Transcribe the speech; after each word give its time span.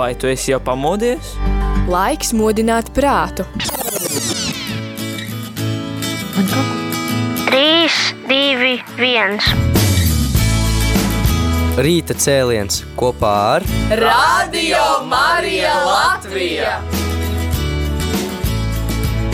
vai 0.00 0.14
tu 0.16 0.26
esi 0.32 0.48
jau 0.54 0.60
pamodies? 0.64 1.34
Laiks 1.90 2.30
modināt 2.32 2.88
prātu. 2.96 3.44
3, 7.50 7.90
2, 8.30 8.70
1. 8.96 9.36
Rīta 11.84 12.16
cēliens 12.16 12.80
kopā 12.96 13.34
ar 13.58 13.66
Radio 14.00 14.80
Marija 15.10 15.74
Latvija! 15.84 16.74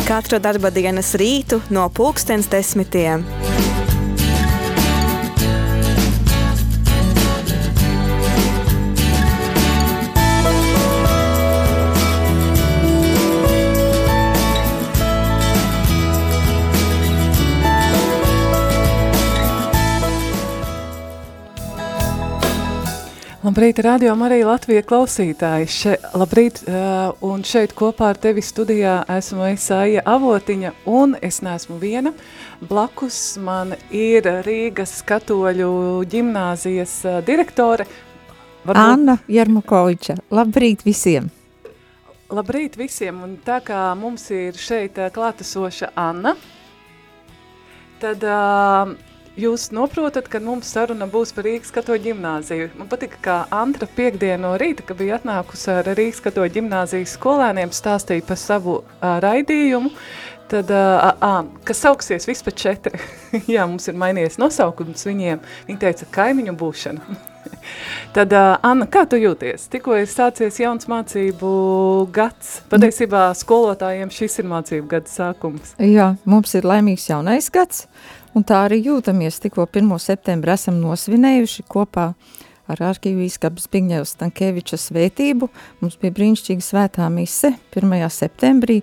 Katru 0.06 0.38
darba 0.42 0.70
dienas 0.74 1.14
rītu 1.18 1.62
no 1.74 1.86
pulkstens 1.94 2.50
desmitiem. 2.50 3.22
Labrīt, 23.46 23.78
radio 23.78 24.10
Marija 24.18 24.48
Latvija 24.48 24.82
klausītāji. 24.82 25.66
Še, 25.70 25.92
labrīt, 26.18 26.56
uh, 26.66 27.12
un 27.22 27.44
šeit 27.46 27.76
kopā 27.78 28.08
ar 28.10 28.18
tevi 28.18 28.42
studijā 28.42 28.96
esmu 29.12 29.44
Esaija 29.52 30.02
Avotiņa, 30.10 30.72
un 30.90 31.14
es 31.22 31.38
neesmu 31.46 31.76
viena. 31.78 32.10
Blakus 32.58 33.20
man 33.38 33.76
ir 33.94 34.26
Rīgas 34.42 34.96
katoļu 35.06 35.70
ģimnāzijas 36.10 36.96
uh, 37.06 37.20
direktore. 37.28 37.86
Varbūt... 38.64 38.82
Anna 38.82 39.18
Jermukoviča. 39.30 40.18
Labrīt 40.34 40.82
visiem! 40.88 41.30
Labrīt 42.34 42.74
visiem, 42.80 43.22
un 43.22 43.38
tā 43.46 43.60
kā 43.62 43.92
mums 43.94 44.26
ir 44.34 44.58
šeit 44.58 44.98
uh, 44.98 45.12
klātesoša 45.14 45.94
Anna, 45.94 46.34
tad 48.02 48.26
uh, 48.26 48.96
Jūs 49.36 49.66
saprotat, 49.68 50.30
ka 50.32 50.38
mums 50.40 50.70
saruna 50.72 51.04
būs 51.12 51.34
par 51.36 51.44
Rīgas 51.44 51.68
katoļu 51.74 52.06
ģimnāziju. 52.06 52.70
Man 52.78 52.88
patika, 52.88 53.18
kā 53.20 53.34
Antra 53.52 53.84
piekdienu 53.84 54.46
no 54.46 54.54
rīta, 54.56 54.80
kad 54.88 54.96
bija 54.96 55.18
atnākusi 55.18 55.74
ar 55.74 55.90
Rīgas 55.92 56.22
katoļu 56.24 56.54
ģimnāzijas 56.54 57.12
skolēniem, 57.18 57.74
stāstīja 57.76 58.24
par 58.24 58.40
savu 58.40 58.78
uh, 58.80 59.18
raidījumu, 59.20 59.92
tad, 60.48 60.72
uh, 60.72 61.12
uh, 61.20 61.44
kas 61.68 61.84
sauksies 61.84 62.24
vispār 62.30 62.56
četri. 62.56 62.96
Jā, 63.58 63.68
mums 63.68 63.92
ir 63.92 64.00
mainījies 64.00 64.40
nosaukums 64.40 65.04
viņiem. 65.04 65.44
Viņi 65.68 65.82
teica, 65.84 66.08
kaimiņu 66.16 66.56
būšana. 66.56 67.20
Tad, 68.16 68.32
uh, 68.32 68.56
Anna, 68.64 68.88
kā 68.88 69.04
tu 69.04 69.20
jūties? 69.20 69.68
Tikko 69.68 70.00
ir 70.00 70.08
sācies 70.08 70.62
jauns 70.64 70.88
mācību 70.88 71.50
gads. 72.14 72.62
Patiesībā 72.72 73.28
skolotājiem 73.36 74.08
šis 74.08 74.40
ir 74.40 74.48
mācību 74.48 74.94
gada 74.96 75.12
sākums. 75.12 75.76
Jā, 75.76 76.14
mums 76.24 76.56
ir 76.56 76.64
laimīgs 76.64 77.10
jaunais 77.12 77.52
gads. 77.52 77.84
Un 78.36 78.44
tā 78.44 78.66
arī 78.66 78.82
jūtamies. 78.84 79.38
Tikko 79.40 79.64
1. 79.64 79.88
septembrī 80.02 80.52
esam 80.52 80.76
nosvinējuši 80.82 81.64
kopā 81.72 82.10
ar 82.68 82.82
arhīvīskapu 82.90 83.62
Zbigņevu 83.62 84.08
Stankeviča 84.10 84.76
svētību. 84.80 85.48
Mums 85.80 85.96
bija 86.02 86.12
brīnišķīga 86.18 86.66
svētā 86.66 87.06
mise 87.12 87.54
1. 87.72 87.94
septembrī. 88.12 88.82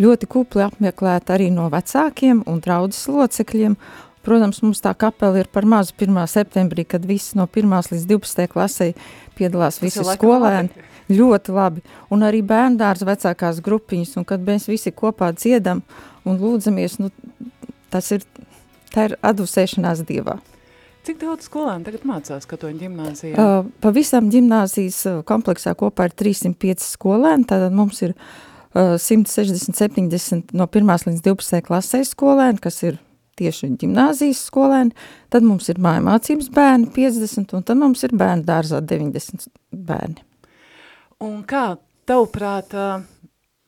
Ļoti 0.00 0.28
kupli 0.32 0.64
apmeklēta 0.64 1.34
arī 1.36 1.50
no 1.52 1.68
vecākiem 1.72 2.40
un 2.48 2.62
draudzes 2.64 3.08
locekļiem. 3.12 3.76
Protams, 4.24 4.62
mums 4.64 4.80
tā 4.82 4.94
kapela 4.98 5.42
ir 5.42 5.50
par 5.52 5.68
mazu 5.68 5.92
1. 6.00 6.16
septembrī, 6.32 6.86
kad 6.88 7.04
visi 7.06 7.36
no 7.38 7.44
1. 7.46 7.76
līdz 7.92 8.08
12. 8.08 8.48
klasē 8.52 8.90
piedalās 9.36 9.80
visi 9.82 10.04
skolēni. 10.08 10.72
Labi. 10.72 10.92
Ļoti 11.06 11.52
labi. 11.54 11.84
Un 12.10 12.24
arī 12.26 12.40
bērndārs 12.42 13.04
vecākās 13.06 13.60
grupiņas, 13.62 14.16
un 14.18 14.24
kad 14.26 14.42
mēs 14.42 14.66
visi 14.66 14.90
kopā 14.90 15.30
dziedam 15.36 15.84
un 16.26 16.40
lūdzamies, 16.40 16.98
nu, 16.98 17.12
tas 17.92 18.10
ir 18.16 18.24
tā 18.96 19.10
ir 19.10 19.16
atdusēšanās 19.20 20.02
dievā. 20.08 20.38
Cik 21.06 21.20
daudz 21.20 21.46
skolēnu 21.46 21.86
tagad 21.86 22.02
mācās 22.08 22.48
katoļu 22.50 22.80
ģimnāzijā? 22.80 23.38
Uh, 23.38 23.68
pavisam 23.84 24.26
ģimnāzijas 24.32 25.04
kompleksā 25.28 25.76
kopā 25.78 26.08
ir 26.08 26.16
305 26.18 26.82
skolēni, 26.82 27.46
tātad 27.46 27.76
mums 27.76 28.02
ir 28.02 28.16
uh, 28.16 28.96
160-70 28.98 30.56
no 30.56 30.66
1. 30.66 30.94
līdz 31.06 31.22
12. 31.22 31.62
klasē 31.68 32.02
skolēni, 32.08 32.58
kas 32.64 32.82
ir 32.82 32.98
tieši 33.38 33.70
ģimnāzijas 33.78 34.42
skolēni, 34.48 34.96
tad 35.30 35.46
mums 35.46 35.68
ir 35.70 35.78
mājamācības 35.84 36.50
bērni 36.56 36.90
50, 36.96 37.54
un 37.54 37.66
tad 37.68 37.78
mums 37.78 38.02
ir 38.02 38.16
bērnu 38.16 38.46
dārzā 38.48 38.82
90 38.82 39.46
bērni. 39.70 40.24
Un 41.22 41.42
kā 41.48 41.68
tavuprāt, 42.08 42.74
uh, 42.74 43.04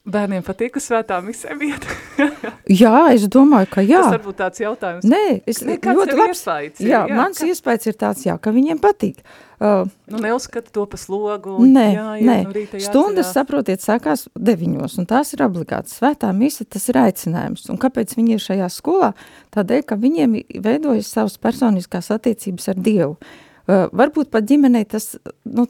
Bērniem 0.09 0.45
patīk 0.45 0.79
uz 0.81 0.87
svētām 0.89 1.27
visiem 1.29 1.61
iet. 1.67 1.85
jā, 2.83 2.93
es 3.13 3.27
domāju, 3.29 3.69
ka 3.75 3.83
jā. 3.85 4.01
Tas 4.07 4.15
varbūt 4.17 4.39
tāds 4.39 4.63
jautājums. 4.63 5.09
Nē, 5.09 5.25
es 5.49 5.61
Nē, 5.67 5.77
ļoti 5.85 6.17
labs. 6.17 6.41
Iespējas, 6.41 6.81
jā, 6.81 7.03
jā, 7.11 7.19
mans 7.19 7.43
kā... 7.43 7.49
iespējas 7.53 7.91
ir 7.91 7.99
tāds, 8.01 8.25
jā, 8.25 8.37
ka 8.41 8.53
viņiem 8.55 8.81
patīk. 8.81 9.21
Uh, 9.59 9.91
nu, 10.09 10.21
neuzskata 10.23 10.71
to 10.73 10.85
pa 10.89 11.01
slogu. 11.01 11.57
Nē, 11.61 11.87
jā, 11.93 12.07
jā, 12.21 12.29
nē. 12.31 12.39
No 12.47 12.81
stundas, 12.85 13.33
saprotiet, 13.35 13.83
sākās 13.85 14.29
deviņos, 14.39 14.97
un 15.03 15.09
tās 15.11 15.35
ir 15.37 15.43
obligātas. 15.45 15.99
Svētā 15.99 16.31
mise, 16.37 16.65
tas 16.65 16.87
ir 16.89 17.01
aicinājums. 17.03 17.67
Un 17.69 17.81
kāpēc 17.83 18.15
viņi 18.17 18.39
ir 18.39 18.45
šajā 18.45 18.71
skolā? 18.73 19.13
Tādēļ, 19.57 19.85
ka 19.91 19.99
viņiem 20.01 20.39
veidojas 20.65 21.11
savas 21.19 21.37
personiskās 21.43 22.09
attiecības 22.15 22.73
ar 22.73 22.81
Dievu. 22.87 23.19
Uh, 23.19 23.45
varbūt 23.69 24.31
pat 24.33 24.47
ģimenei 24.49 24.87
tas 24.89 25.13
nu, 25.45 25.67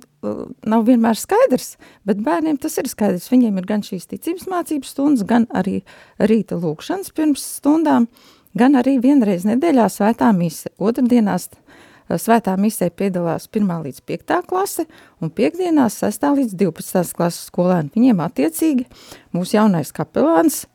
nav 0.68 0.86
vienmēr 0.86 1.18
skaidrs, 1.18 1.76
bet 2.06 2.22
bērniem 2.24 2.58
tas 2.62 2.78
ir 2.78 2.88
skaidrs. 2.90 3.30
Viņiem 3.32 3.58
ir 3.58 3.68
gan 3.68 3.82
šīs 3.86 4.08
ticības 4.12 4.46
mācības 4.50 4.92
stundas, 4.94 5.26
gan 5.26 5.48
arī 5.50 5.80
rīta 6.18 6.58
lūkšanas 6.60 7.10
pirms 7.16 7.44
stundām, 7.58 8.06
gan 8.58 8.78
arī 8.78 8.98
vienreiz 9.02 9.46
nedēļā 9.48 9.88
svētā 9.92 10.30
mise. 10.36 10.70
Otrdienās 10.78 11.50
svētā 12.08 12.54
misē 12.60 12.88
piedalās 12.94 13.48
1. 13.50 13.66
līdz 13.84 14.04
5. 14.08 14.36
klase 14.48 14.86
un 15.20 15.32
piekdienās 15.34 15.98
6. 16.00 16.28
līdz 16.38 16.54
12. 16.60 17.16
klases 17.18 17.48
skolēni. 17.50 17.92
Viņiem 17.96 18.22
attiecīgi 18.24 18.86
mūsu 19.36 19.58
jaunais 19.58 19.92
kapelāns 19.92 20.66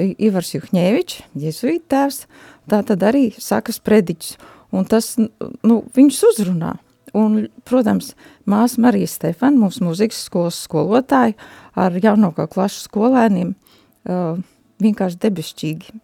Ivars 0.00 0.54
Juhņēvičs, 0.54 1.20
jesuīta 1.36 1.90
tēvs, 1.92 2.24
tā 2.70 2.80
tad 2.88 3.04
arī 3.04 3.28
sakas 3.36 3.82
prediķus 3.84 4.38
un 4.72 4.86
tas, 4.88 5.14
nu, 5.18 5.80
viņus 5.96 6.22
uzrunā. 6.32 6.76
Un, 7.16 7.48
protams, 7.66 8.12
māsa 8.46 8.78
Marija 8.84 9.08
Stefana, 9.10 9.58
mūsu 9.58 9.82
mūzikas 9.82 10.20
skolas 10.28 10.60
skolotāja, 10.62 11.34
ar 11.74 11.96
jaunāko 11.98 12.46
klašu 12.52 12.84
skolēniem 12.84 13.50
uh, 13.50 14.38
vienkārši 14.82 15.18
debešķīgi 15.24 15.98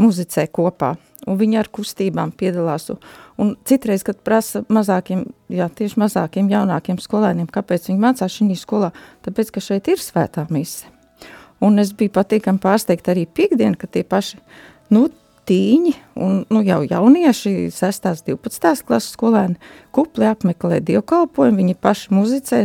muzicē 0.00 0.48
kopā. 0.50 0.96
Un 1.28 1.36
viņi 1.36 1.58
ar 1.60 1.68
kustībām 1.68 2.32
piedalās. 2.32 2.88
Un, 2.90 3.00
un 3.38 3.52
citreiz, 3.68 4.02
kad 4.06 4.22
prasa 4.24 4.64
mazākiem, 4.72 5.26
jā, 5.52 5.68
tieši 5.68 6.00
mazākiem, 6.00 6.48
jaunākiem 6.50 6.98
skolēniem, 7.02 7.50
kāpēc 7.52 7.90
viņi 7.90 8.00
mācās 8.00 8.38
šī 8.38 8.56
skolā, 8.58 8.90
tāpēc, 9.26 9.52
ka 9.54 9.62
šeit 9.64 9.92
ir 9.92 10.00
svētā 10.02 10.46
mise. 10.50 10.88
Un 11.60 11.76
es 11.78 11.92
biju 11.92 12.14
patīkami 12.16 12.62
pārsteigta 12.62 13.12
arī 13.12 13.26
piekdien, 13.28 13.76
ka 13.76 13.86
tie 13.86 14.02
paši, 14.02 14.40
nu, 14.94 15.10
tīņi 15.50 15.94
un 16.22 16.40
nu, 16.52 16.62
jau 16.66 16.80
jaunieši, 16.86 17.70
6. 17.74 18.08
12. 18.28 18.84
klases 18.86 19.14
skolēni, 19.16 19.58
kupli 19.94 20.28
apmeklē 20.30 20.78
dievkalpojumu, 20.86 21.58
viņi 21.62 21.78
paši 21.82 22.14
muzicē, 22.14 22.60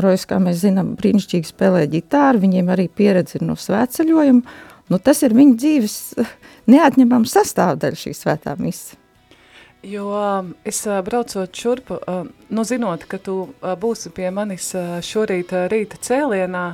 Rojas, 0.00 0.24
kā 0.30 0.40
mēs 0.42 0.62
zinām, 0.64 0.94
brīnišķīgi 1.00 1.52
spēlē 1.52 1.84
ģitāru, 1.92 2.42
viņiem 2.46 2.72
arī 2.72 2.88
pieredze 2.88 3.38
ir 3.38 3.46
no 3.48 3.58
svētceļojuma, 3.60 4.56
nu 4.90 5.02
tas 5.04 5.20
ir 5.26 5.36
viņa 5.36 5.58
dzīves 5.60 5.98
neatņemama 6.72 7.28
sastāvdaļa 7.30 8.02
šī 8.04 8.16
svētā 8.16 8.56
misa. 8.60 8.96
Jo 9.82 10.10
um, 10.12 10.50
es 10.68 10.82
uh, 10.84 10.98
braucot 11.00 11.56
šurpu, 11.56 11.96
uh, 11.96 12.26
nu 12.52 12.64
zinot, 12.68 13.06
ka 13.08 13.16
tu 13.16 13.36
uh, 13.48 13.72
būsi 13.80 14.12
pie 14.12 14.28
manis 14.28 14.74
šorīt 15.06 15.54
rīta 15.72 15.96
cēlienā, 16.04 16.64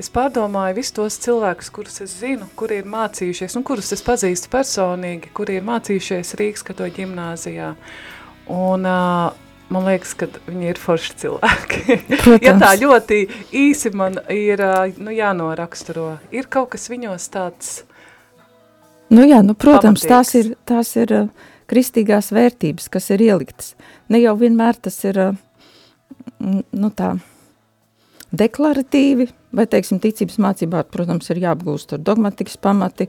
es 0.00 0.10
pārdomāju 0.12 0.76
visus 0.78 0.94
tos 0.96 1.16
cilvēkus, 1.24 1.72
kurus 1.74 2.02
es 2.04 2.18
zinu, 2.20 2.48
kuri 2.58 2.80
ir 2.82 2.90
mācījušies, 2.92 3.56
un 3.58 3.64
kurus 3.66 3.92
es 3.96 4.04
pazīstu 4.06 4.52
personīgi, 4.52 5.32
kuri 5.36 5.58
ir 5.60 5.66
mācījušies 5.66 6.36
Rīgas 6.40 6.66
katoļu 6.66 6.96
ģimnāzijā. 7.00 7.72
Un 8.52 8.86
uh, 8.86 9.34
man 9.72 9.88
liekas, 9.88 10.14
ka 10.18 10.28
viņi 10.46 10.70
ir 10.70 10.80
forši 10.80 11.18
cilvēki. 11.24 11.98
Ja 12.46 12.54
tā 12.60 12.72
ļoti 12.78 13.24
īsi 13.56 13.92
man 13.96 14.20
ir 14.32 14.62
nu, 15.00 15.12
jānoraksturo, 15.14 16.16
ir 16.34 16.48
kaut 16.50 16.74
kas 16.74 16.90
viņos 16.92 17.30
tāds 17.34 17.76
Nu 19.12 19.22
jā, 19.22 19.38
nu, 19.46 19.54
protams, 19.54 20.02
pamatīgs. 20.02 20.10
tās 20.10 20.34
ir, 20.34 20.48
tās 20.66 20.88
ir 20.98 21.12
uh, 21.14 21.28
kristīgās 21.70 22.32
vērtības, 22.34 22.88
kas 22.90 23.10
ir 23.14 23.22
ieliktas. 23.22 23.74
Ne 24.10 24.18
jau 24.18 24.34
vienmēr 24.38 24.78
tas 24.82 24.98
ir, 25.06 25.20
uh, 25.28 26.56
nu 26.74 26.90
tā, 26.90 27.12
deklaratīvi, 28.34 29.28
vai, 29.56 29.66
teiksim, 29.70 30.00
ticības 30.02 30.38
mācībā, 30.42 30.82
protams, 30.90 31.30
ir 31.30 31.42
jāapgūst 31.44 31.94
ar 31.96 32.02
dogmatikas 32.02 32.58
pamati, 32.60 33.08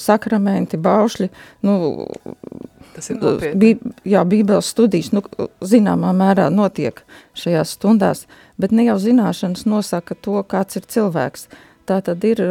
sakramenti, 0.00 0.80
baušļi, 0.80 1.30
nu, 1.68 1.78
Tas 2.90 3.06
ir 3.12 3.20
nopietni. 3.20 3.92
Jā, 4.08 4.24
bībeles 4.26 4.70
studijas, 4.72 5.12
nu, 5.14 5.22
zināmā 5.62 6.10
mērā 6.16 6.48
notiek 6.50 6.98
šajās 7.38 7.76
stundās, 7.76 8.24
bet 8.60 8.74
ne 8.74 8.88
jau 8.88 8.96
zināšanas 9.00 9.62
nosaka 9.70 10.16
to, 10.18 10.40
kāds 10.50 10.80
ir 10.80 10.88
cilvēks. 10.90 11.46
Tā 11.88 12.00
tad 12.06 12.26
ir 12.26 12.42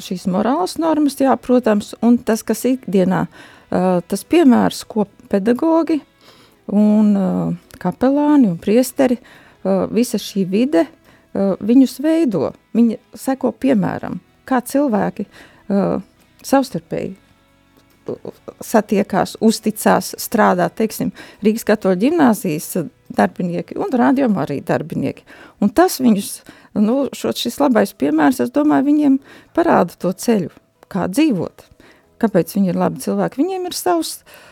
šīs 0.00 0.28
morālas 0.30 0.76
normas, 0.82 1.18
jā, 1.20 1.34
protams, 1.42 1.92
un 2.06 2.20
tas, 2.22 2.44
kas 2.46 2.64
ikdienā, 2.70 3.24
tas 3.70 4.24
piemērs, 4.30 4.84
ko 4.90 5.08
pedagogi 5.30 6.00
un 6.70 7.58
kapelāni 7.82 8.50
un 8.50 8.58
priesteri, 8.62 9.18
visa 9.92 10.18
šī 10.22 10.46
vide, 10.48 10.86
viņus 11.34 11.98
veido, 12.02 12.52
viņi 12.76 12.98
seko 13.18 13.52
piemēram, 13.52 14.18
kā 14.48 14.60
cilvēki 14.66 15.26
savstarpēji 16.42 17.16
satiekās, 18.64 19.36
uzticās, 19.44 20.14
strādā, 20.18 20.66
teiksim, 20.74 21.12
Rīgas 21.44 21.66
katoļu 21.68 22.00
ģimnāzijas 22.00 22.72
darbinieki 23.14 23.76
un 23.78 23.92
rādījumā 24.00 24.44
arī 24.46 24.58
darbinieki. 24.66 25.22
Un 25.62 25.70
tas 25.70 26.00
viņus, 26.02 26.32
nu, 26.80 27.04
šo, 27.14 27.34
šis 27.36 27.60
labais 27.62 27.92
piemērs, 27.94 28.40
es 28.42 28.50
domāju, 28.54 28.88
viņiem 28.88 29.18
parāda 29.54 29.94
to 30.00 30.10
ceļu, 30.10 30.50
kā 30.90 31.06
dzīvot. 31.12 31.68
Kāpēc 32.20 32.56
viņi 32.56 32.72
ir 32.72 32.80
labi 32.80 33.00
cilvēki? 33.04 33.40
Viņiem 33.40 33.68
ir 33.70 33.76
savs 33.78 34.16
uh, 34.18 34.49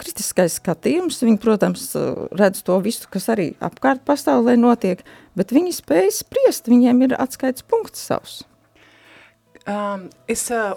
kritiskais 0.00 0.58
skatījums, 0.60 1.22
viņi, 1.24 1.40
protams, 1.42 1.88
uh, 1.98 2.26
redz 2.36 2.64
to 2.66 2.76
visu, 2.84 3.08
kas 3.12 3.30
arī 3.32 3.52
apkārt 3.62 4.04
pasaulē 4.08 4.56
notiek, 4.60 5.02
bet 5.38 5.54
viņi 5.54 5.74
spēj 5.78 6.12
spriest, 6.20 6.70
viņiem 6.70 7.06
ir 7.08 7.16
atskaits 7.18 7.66
punkts 7.66 8.06
savs. 8.10 8.40
Um, 9.68 10.08
es 10.30 10.48
uh, 10.54 10.72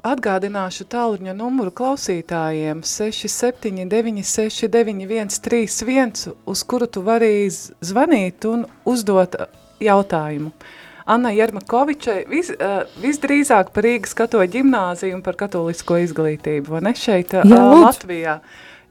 Atgādināšu 0.00 0.86
tāluņa 0.88 1.34
numuru 1.36 1.68
klausītājiem 1.76 2.78
679 2.88 4.22
691 4.24 5.34
31, 5.44 6.30
uz 6.48 6.62
kuru 6.64 6.86
tu 6.88 7.02
vari 7.04 7.50
zvanīt 7.52 8.46
un 8.48 8.64
uzdot 8.88 9.36
jautājumu. 9.84 10.54
Anna 11.10 11.32
Jermakovičai 11.34 12.22
vis, 12.30 12.52
uh, 12.54 12.84
visdrīzāk 13.02 13.72
par 13.74 13.86
Rīgas 13.86 14.14
katoļu 14.18 14.52
ģimnāziju 14.56 15.18
un 15.18 15.24
par 15.26 15.38
katolisko 15.40 15.98
izglītību, 16.04 16.76
vai 16.76 16.84
ne 16.86 16.94
šeit 16.98 17.34
uh, 17.34 17.46
Jā, 17.48 17.62
Latvijā. 17.84 18.40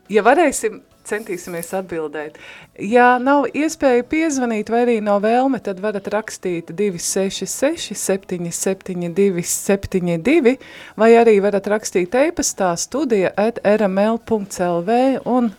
Ja 0.09 0.25
varēsim 0.25 0.81
centīsimies 1.09 1.71
atbildēt. 1.77 2.37
Ja 2.79 3.17
nav 3.21 3.47
iespēja 3.55 4.05
piezvanīt 4.09 4.69
vai 4.71 4.83
arī 4.85 4.97
nav 5.03 5.23
vēlme, 5.25 5.61
tad 5.63 5.81
varat 5.83 6.07
rakstīt 6.13 6.73
266 6.75 7.97
772 7.97 9.45
72 9.49 10.55
vai 10.99 11.11
arī 11.19 11.39
varat 11.43 11.69
rakstīt 11.71 12.15
e-pastā 12.19 12.71
studija 12.79 13.33
at 13.37 13.61
rml.lv 13.63 14.99
un 15.25 15.51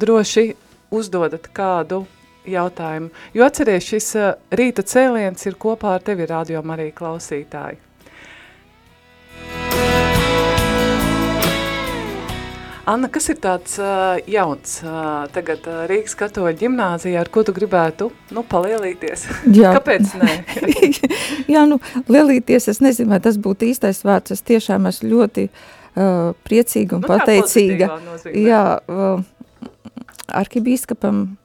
droši 0.00 0.50
uzdodat 0.94 1.50
kādu 1.54 2.04
jautājumu. 2.48 3.10
Jo 3.34 3.48
atceries, 3.48 3.88
šis 3.88 4.12
rīta 4.54 4.84
cēliens 4.86 5.48
ir 5.48 5.58
kopā 5.60 5.96
ar 5.98 6.04
tevi 6.04 6.28
radio 6.28 6.62
arī 6.74 6.90
klausītāji. 6.96 7.80
Anna, 12.84 13.08
kas 13.08 13.30
ir 13.32 13.38
tāds 13.40 13.78
uh, 13.80 14.18
jauns 14.28 14.74
uh, 14.84 15.24
tagad 15.32 15.64
uh, 15.70 15.84
Rīgas 15.88 16.12
katoļa 16.20 16.52
ģimnāzijā, 16.60 17.22
ar 17.22 17.30
ko 17.32 17.40
tu 17.46 17.54
gribētu, 17.56 18.10
nu, 18.36 18.42
palielīties? 18.44 19.22
Jā. 19.56 19.70
Kāpēc 19.78 20.10
ne? 20.20 20.34
Jā, 21.54 21.62
nu, 21.70 21.78
lielīties, 22.12 22.68
es 22.74 22.82
nezinu, 22.84 23.14
vai 23.14 23.22
tas 23.24 23.38
būtu 23.40 23.70
īstais 23.70 24.02
vārds, 24.04 24.36
es 24.36 24.44
tiešām 24.44 24.90
esmu 24.90 25.14
ļoti 25.14 25.46
uh, 25.48 26.36
priecīga 26.44 26.98
un 26.98 27.06
nu, 27.06 27.08
pateicīga. 27.08 27.88
Jā, 28.36 28.60
uh, 28.84 29.24
arkibīskapam 30.44 31.24
uh, 31.24 31.43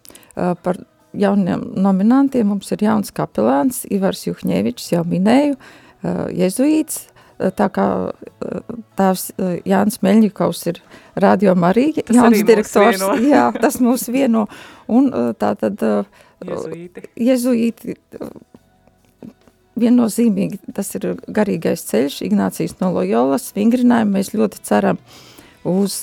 par 0.64 0.82
jauniem 1.18 1.64
nominantiem 1.80 2.52
mums 2.52 2.72
ir 2.76 2.84
jauns 2.86 3.14
kapelāns, 3.16 3.84
Ivars 3.90 4.28
Juhņevičs, 4.28 4.92
jau 4.94 5.06
minēju, 5.10 5.56
uh, 5.56 5.80
jezuīts, 6.36 7.08
tā 7.56 7.70
kā 7.72 7.86
tēvs 9.00 9.30
Jānis 9.68 10.02
Meļņikovs 10.04 10.66
ir 10.72 10.82
Radio 11.20 11.56
Marija, 11.56 12.04
tas 12.04 12.18
jauns 12.18 12.44
direktors. 12.48 13.04
Jā, 13.24 13.50
tas 13.56 13.80
mūs 13.84 14.10
vieno. 14.12 14.48
Un 14.92 15.08
tā 15.40 15.54
tad 15.60 15.80
jezuīti. 16.44 17.06
jezuīti 17.16 17.96
viennozīmīgi 19.80 20.60
tas 20.76 20.92
ir 21.00 21.14
garīgais 21.32 21.86
ceļš, 21.88 22.22
Ignācijas 22.28 22.76
no 22.82 22.92
Loyolas 22.98 23.52
vingrinājumu. 23.56 24.18
Mēs 24.18 24.34
ļoti 24.36 24.64
ceram 24.68 25.00
uz 25.64 26.02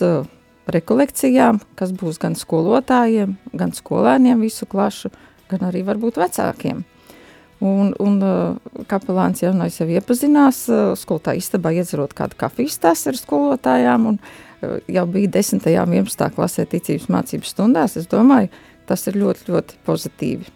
rekolekcijām, 0.73 1.61
kas 1.79 1.93
būs 1.95 2.19
gan 2.23 2.37
skolotājiem, 2.39 3.37
gan 3.55 3.73
skolēniem 3.77 4.43
visu 4.43 4.67
klašu, 4.71 5.13
gan 5.51 5.67
arī 5.69 5.85
varbūt 5.87 6.19
vecākiem. 6.21 6.85
Un, 7.65 7.95
un 8.03 8.19
uh, 8.21 8.83
kapelāns 8.91 9.41
jaunais 9.41 9.79
jau 9.81 9.87
iepazinās, 9.89 10.67
uh, 10.69 10.91
skolotāja 10.99 11.41
istabā 11.41 11.73
iedzerot 11.79 12.13
kādu 12.17 12.37
kafijas 12.37 12.77
tas 12.83 13.07
ar 13.09 13.17
skolotājām, 13.17 14.11
un 14.11 14.19
uh, 14.21 14.77
jau 14.93 15.07
bija 15.09 15.31
10. 15.39 15.65
un 15.65 15.97
11. 15.97 16.27
klasē 16.37 16.67
ticības 16.69 17.09
mācības 17.15 17.55
stundās. 17.55 17.97
Es 17.97 18.11
domāju, 18.13 18.53
tas 18.91 19.07
ir 19.09 19.17
ļoti, 19.23 19.49
ļoti 19.49 19.81
pozitīvi. 19.89 20.53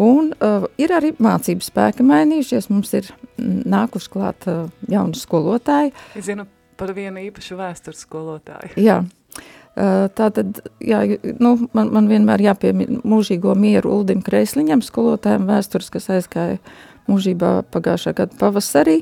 Un 0.00 0.32
uh, 0.40 0.64
ir 0.80 0.96
arī 0.96 1.12
mācības 1.22 1.68
spēki 1.68 2.06
mainījušies, 2.08 2.70
mums 2.72 2.96
ir 2.96 3.12
nākuši 3.38 4.10
klāt 4.10 4.48
uh, 4.48 4.64
jauni 4.90 5.20
skolotāji. 5.20 5.92
Es 6.16 6.24
zinu 6.30 6.48
par 6.80 6.94
vienu 6.96 7.22
īpašu 7.28 7.58
vēstures 7.58 8.02
skolotāju. 8.06 8.74
Jā, 8.80 9.02
Tā 9.74 10.26
tad, 10.30 10.60
jā, 10.78 11.00
nu, 11.42 11.56
man, 11.74 11.88
man 11.90 12.06
vienmēr 12.06 12.44
jāpiemina 12.44 13.00
mūžīgo 13.02 13.56
mieru 13.58 13.96
Uldim 13.96 14.20
Kreisliņam, 14.22 14.84
skolotājiem 14.86 15.48
vēstures, 15.48 15.90
kas 15.90 16.06
aizgāja 16.14 16.60
mūžībā 17.10 17.56
pagājušā 17.74 18.14
gada 18.20 18.38
pavasarī. 18.38 19.00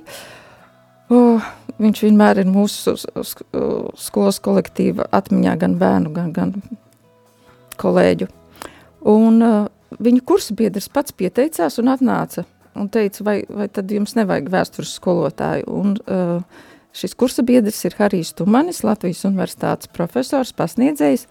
O, 1.12 1.36
viņš 1.82 2.02
vienmēr 2.06 2.40
ir 2.40 2.48
mūsu 2.48 2.96
skolas 4.00 4.40
kolektīva 4.40 5.10
atmiņā 5.12 5.58
gan 5.60 5.76
bērnu, 5.82 6.14
gan, 6.16 6.32
gan 6.32 6.56
kolēģu. 7.82 8.30
Un 9.12 9.44
uh, 9.44 9.68
viņa 10.00 10.24
kursa 10.24 10.56
biedrs 10.56 10.88
pats 10.92 11.12
pieteicās 11.12 11.76
un 11.82 11.92
atnāca 11.92 12.46
un 12.78 12.88
teica, 12.88 13.24
vai, 13.26 13.38
vai 13.50 13.68
tad 13.68 13.90
jums 13.92 14.16
nevajag 14.16 14.48
vēstures 14.52 14.96
skolotāju. 14.96 15.68
Un, 15.68 15.96
uh, 16.06 16.62
Šis 16.92 17.14
kursa 17.16 17.42
biedrs 17.42 17.78
ir 17.88 17.94
Harijs 17.96 18.34
Tumanis, 18.36 18.82
Latvijas 18.84 19.22
universitātes 19.24 19.88
profesors, 19.96 20.52
pasniedzējs, 20.52 21.24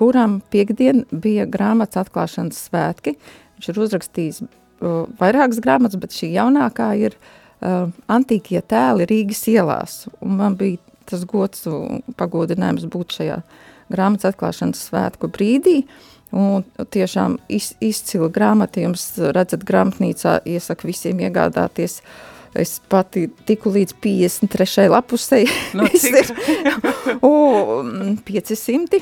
kuram 0.00 0.38
piekdien 0.52 1.04
bija 1.12 1.44
grāmatas 1.44 2.06
atklāšanas 2.06 2.62
svētki. 2.70 3.18
Viņš 3.58 3.68
ir 3.68 3.80
uzrakstījis 3.84 4.40
uh, 4.44 5.04
vairākas 5.20 5.60
grāmatas, 5.64 6.00
bet 6.00 6.16
šī 6.16 6.30
jaunākā 6.38 6.88
ir 7.02 7.18
uh, 7.18 7.92
antīkie 8.08 8.64
tēli 8.64 9.08
Rīgas 9.10 9.44
ielās. 9.52 9.98
Un 10.24 10.40
man 10.40 10.56
bija 10.56 10.80
tas 11.12 11.26
gods 11.28 11.66
un 11.68 12.00
pagodinājums 12.16 12.88
būt 12.88 13.18
šajā 13.18 13.42
grāmatas 13.92 14.32
atklāšanas 14.32 14.88
svētku 14.88 15.28
brīdī. 15.28 15.82
Un 16.32 16.64
tiešām 16.88 17.36
iz, 17.52 17.74
izcila 17.84 18.30
grāmata 18.32 18.80
jums 18.80 19.10
redzat 19.36 19.66
grāmatnīcā, 19.68 20.38
iesaku 20.48 20.88
visiem 20.88 21.20
iegādāties 21.20 22.00
uh, 22.00 22.31
Es 22.52 22.76
pati 22.92 23.26
tiku 23.48 23.72
līdz 23.72 23.96
53. 24.04 24.88
lapusei. 24.92 25.46
No 25.78 25.86
cik? 25.88 26.32
o, 27.24 27.32
500. 28.28 29.00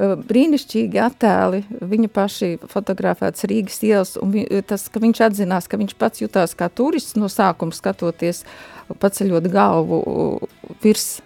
Brīnišķīgi 0.00 0.96
attēli, 1.04 1.60
viņa 1.84 2.08
paši 2.14 2.54
fotografēts 2.72 3.44
Rīgas 3.50 3.82
ielas, 3.84 4.14
un 4.16 4.32
vi, 4.32 4.44
tas, 4.64 4.86
ka 4.88 5.02
viņš 5.02 5.20
atzinās, 5.26 5.68
ka 5.68 5.76
viņš 5.76 5.92
pats 6.00 6.22
jutās 6.22 6.56
kā 6.56 6.70
turists 6.72 7.18
no 7.20 7.28
sākuma 7.28 7.76
skatoties, 7.76 8.46
paceļot 9.02 9.50
galvu 9.52 10.00
virs 10.80 11.18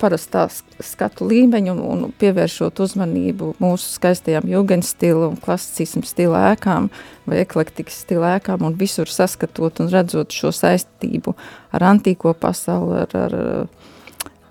parastā 0.00 0.46
skatu 0.82 1.26
līmeņa 1.30 1.72
un, 1.72 1.80
un 2.06 2.14
pievēršot 2.20 2.80
uzmanību 2.84 3.52
mūsu 3.62 3.90
skaistajām 3.96 4.48
jugendstilu 4.50 5.30
un 5.30 5.38
klasicismu 5.42 6.04
stila 6.06 6.50
ēkām 6.52 6.88
vai 7.26 7.40
eklektikas 7.42 8.02
stila 8.04 8.36
ēkām 8.38 8.66
un 8.68 8.76
visur 8.78 9.10
saskatot 9.10 9.82
un 9.82 9.90
redzot 9.92 10.34
šo 10.34 10.52
saistību 10.54 11.34
ar 11.76 11.88
antīko 11.92 12.34
pasauli, 12.40 13.02
ar, 13.04 13.16
ar, 13.26 13.36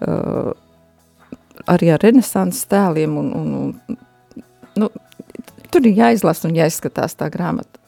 uh, 0.05 0.51
arī 1.72 1.94
ar 1.96 2.03
renesanses 2.03 2.67
tēliem 2.72 3.17
un, 3.22 3.32
un, 3.39 3.55
un 3.62 3.98
nu, 4.75 4.91
tur 5.72 5.88
ir 5.88 5.98
jāizlasa 6.03 6.50
un 6.50 6.55
jāizskatās 6.60 7.17
tā 7.20 7.32
grāmata. 7.34 7.85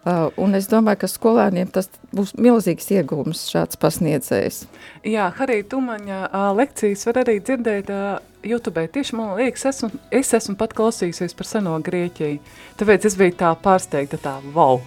Uh, 0.00 0.30
un 0.40 0.56
es 0.56 0.64
domāju, 0.64 1.02
ka 1.02 1.08
skolēniem 1.12 1.68
tas 1.74 1.90
būs 2.16 2.30
milzīgs 2.40 2.86
iegūms 2.94 3.42
šāds 3.52 3.76
pasniedzējs. 3.82 4.62
Jā, 5.04 5.26
Harī 5.36 5.58
Tumaņa 5.68 6.20
uh, 6.24 6.44
lekcijas 6.56 7.04
var 7.04 7.20
arī 7.20 7.34
dzirdēt 7.44 7.90
uh, 7.92 8.14
YouTube. 8.40 8.86
Tieši 8.94 9.18
man 9.18 9.34
liekas, 9.36 9.66
esmu, 9.68 9.90
es 10.08 10.32
esmu 10.38 10.56
pat 10.56 10.72
klausījusies 10.78 11.36
par 11.36 11.50
seno 11.50 11.76
Grieķiju. 11.84 12.40
Tāpēc 12.80 13.10
es 13.10 13.18
biju 13.20 13.36
tā 13.44 13.52
pārsteigta, 13.60 14.16
tā 14.24 14.38
wow. 14.56 14.80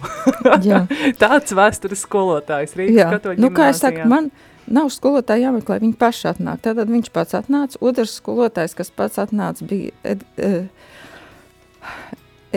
Tāds 1.22 1.54
vēstures 1.54 2.02
skolotājs 2.08 2.74
Rīgas 2.74 3.14
katoļu 3.14 3.46
nu, 3.46 3.54
kā 3.54 3.70
es 3.70 3.84
saku, 3.86 4.10
man 4.10 4.32
nav 4.66 4.90
skolotāji 4.90 5.46
jāmeklē, 5.46 5.78
viņi 5.86 5.98
paši 6.02 6.30
atnāk. 6.34 6.66
Tātad 6.66 6.90
viņš 6.90 7.14
pats 7.14 7.38
atnāca. 7.38 7.78
Otrs 7.86 8.18
skolotājs, 8.18 8.74
kas 8.82 8.90
pats 8.90 9.22
atnāca, 9.22 9.70
bija 9.70 9.94
Ed, 10.02 10.26
uh, 10.42 10.64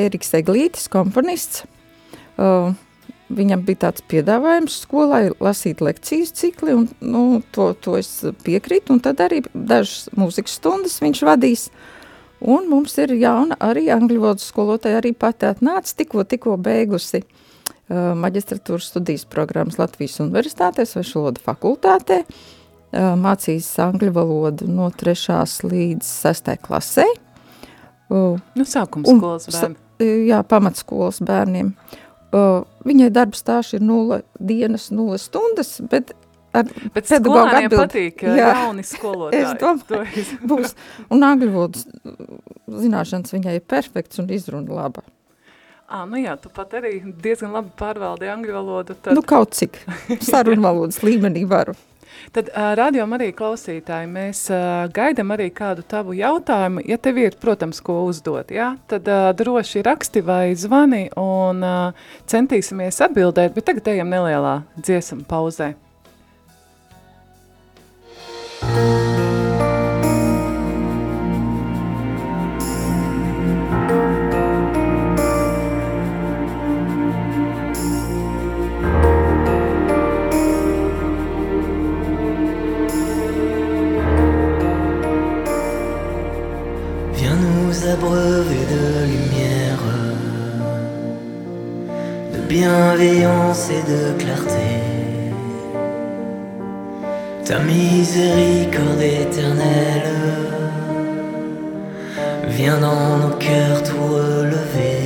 Eriks 0.08 0.34
Eglītis, 0.42 0.90
komponists. 0.90 1.68
Uh, 2.38 2.75
viņam 3.34 3.63
bija 3.67 3.88
tāds 3.88 4.03
piedāvājums 4.08 4.82
skolai 4.86 5.27
lasīt 5.44 5.82
lekcijas 5.84 6.34
cikli, 6.38 6.74
un 6.77 6.88
nu, 7.01 7.41
to, 7.56 7.72
to 7.82 7.98
es 8.00 8.10
piekrītu, 8.46 8.96
un 8.96 9.03
tad 9.03 9.22
arī 9.24 9.41
dažas 9.53 10.08
mūzikas 10.17 10.58
stundas 10.60 11.00
viņš 11.03 11.24
vadīs. 11.27 11.67
Un 12.38 12.67
mums 12.70 12.94
ir 13.01 13.15
jauna 13.17 13.58
arī 13.65 13.88
angļu 13.89 14.22
valodas 14.22 14.46
skolotāja, 14.51 15.00
arī 15.01 15.15
pati 15.17 15.48
atnāca, 15.50 15.96
tikko, 15.98 16.24
tikko 16.29 16.53
beigusi 16.62 17.24
uh, 17.24 18.13
maģistratūras 18.22 18.91
studijas 18.91 19.25
programmas 19.25 19.79
Latvijas 19.82 20.20
Universitātē, 20.22 20.86
Svešu 20.86 21.24
valodu 21.24 21.41
fakultātē, 21.41 22.22
uh, 22.22 23.15
mācīs 23.17 23.72
angļu 23.82 24.13
valodu 24.13 24.70
no 24.70 24.91
3. 24.94 25.17
līdz 25.65 26.13
6. 26.29 26.53
klasē. 26.62 27.08
Uh, 28.08 28.38
nu, 28.56 28.63
sākums 28.70 29.10
skolas 29.10 29.50
bērni. 29.50 29.82
Jā, 30.29 30.44
pamatskolas 30.46 31.17
bērniem. 31.25 31.74
Uh, 31.74 32.07
Uh, 32.36 32.65
viņai 32.84 33.12
darba 33.15 33.38
stāsts 33.39 33.77
ir 33.77 33.84
nulle 33.88 34.22
dienas, 34.36 34.89
nulle 34.91 35.19
stundas, 35.22 35.77
bet 35.91 36.12
ar 36.55 36.67
Bet 36.93 37.10
skolēniem 37.10 37.67
atbild, 37.67 37.84
patīk 37.84 38.24
jā, 38.25 38.50
jauni 38.51 38.84
skolotāji. 38.88 39.43
Es 39.43 39.53
domāju, 39.62 40.25
būs. 40.50 40.74
Un 41.13 41.27
angļu 41.27 41.51
valodas 41.53 41.86
zināšanas 42.67 43.36
viņai 43.36 43.57
ir 43.60 43.63
perfekts 43.75 44.19
un 44.24 44.31
izruna 44.34 44.81
laba. 44.81 45.05
À, 45.88 46.03
nu 46.03 46.19
jā, 46.19 46.34
tu 46.41 46.51
pat 46.51 46.74
arī 46.75 46.98
diezgan 47.24 47.53
labi 47.55 47.72
pārvaldi 47.79 48.27
angļu 48.27 48.55
valodu. 48.57 48.98
Tad... 49.00 49.13
Nu 49.15 49.24
kaut 49.24 49.55
cik 49.55 49.79
sarunu 50.19 50.65
valodas 50.65 51.00
līmenī 51.05 51.46
varu. 51.48 51.77
Tad 52.36 52.52
uh, 52.52 52.74
radio 52.80 53.08
arī 53.18 53.32
klausītāji, 53.36 54.10
mēs 54.12 54.44
uh, 54.52 54.86
gaidām 54.94 55.34
arī 55.36 55.50
kādu 55.56 55.86
tavu 55.88 56.18
jautājumu. 56.18 56.84
Ja 56.88 57.00
tev 57.02 57.22
ir, 57.24 57.40
protams, 57.42 57.82
ko 57.82 58.04
uzdot, 58.10 58.52
ja? 58.52 58.76
tad 58.88 59.08
uh, 59.08 59.32
droši 59.38 59.86
raksti 59.88 60.24
vai 60.28 60.56
zvani 60.56 61.08
un 61.18 61.64
uh, 61.66 62.08
centīsimies 62.30 63.02
atbildēt, 63.08 63.56
bet 63.56 63.70
tagad 63.72 63.94
ejam 63.96 64.12
nelielā 64.12 64.62
dziesma 64.78 65.24
pauzē. 65.28 65.74
Bienveillance 92.48 93.70
et 93.70 93.84
de 93.92 94.18
clarté. 94.18 94.70
Ta 97.46 97.60
miséricorde 97.60 99.01
éternelle 99.01 100.13
vient 102.48 102.80
dans 102.80 103.18
nos 103.18 103.36
cœurs 103.36 103.84
tout 103.84 104.01
relever 104.01 104.98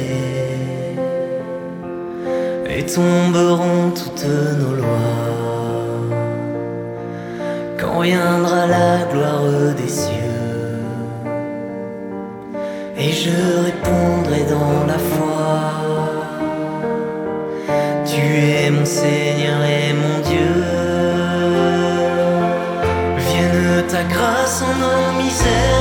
et 2.69 2.85
tomberont 2.85 3.91
toutes 3.95 4.27
nos 4.59 4.75
lois 4.75 5.31
quand 7.79 8.01
viendra 8.01 8.67
la 8.67 9.05
gloire 9.11 9.73
des 9.75 9.89
cieux 9.89 10.21
et 12.97 13.11
je 13.11 13.63
répondrai 13.65 14.43
dans 14.49 14.85
la 14.85 14.99
foi. 14.99 15.70
Mon 18.81 18.85
Seigneur 18.85 19.63
et 19.63 19.93
mon 19.93 20.19
Dieu. 20.27 20.63
Vienne 23.17 23.83
ta 23.87 24.03
grâce 24.03 24.63
en 24.63 24.73
nos 24.79 25.21
misères. 25.21 25.80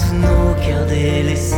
Quand 0.00 0.14
nos 0.14 0.54
cœurs 0.54 0.86
délaissés 0.86 1.56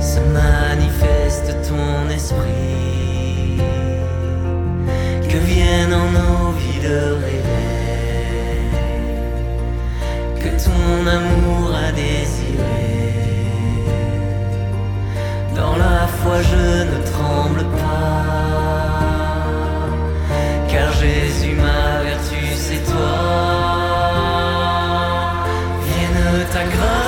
se 0.00 0.20
manifeste 0.20 1.56
ton 1.68 2.08
esprit, 2.10 3.58
que 5.28 5.38
vienne 5.38 5.92
en 5.92 6.10
nos 6.10 6.52
vies 6.52 6.80
de 6.82 6.98
réveil, 7.24 8.70
que 10.40 10.50
ton 10.64 11.06
amour 11.06 11.74
a 11.74 11.92
désiré. 11.92 12.90
Dans 15.56 15.76
la 15.76 16.06
foi 16.06 16.42
je 16.42 16.84
ne 16.90 17.02
tremble 17.12 17.64
pas. 17.78 18.93
Malgré 26.64 27.03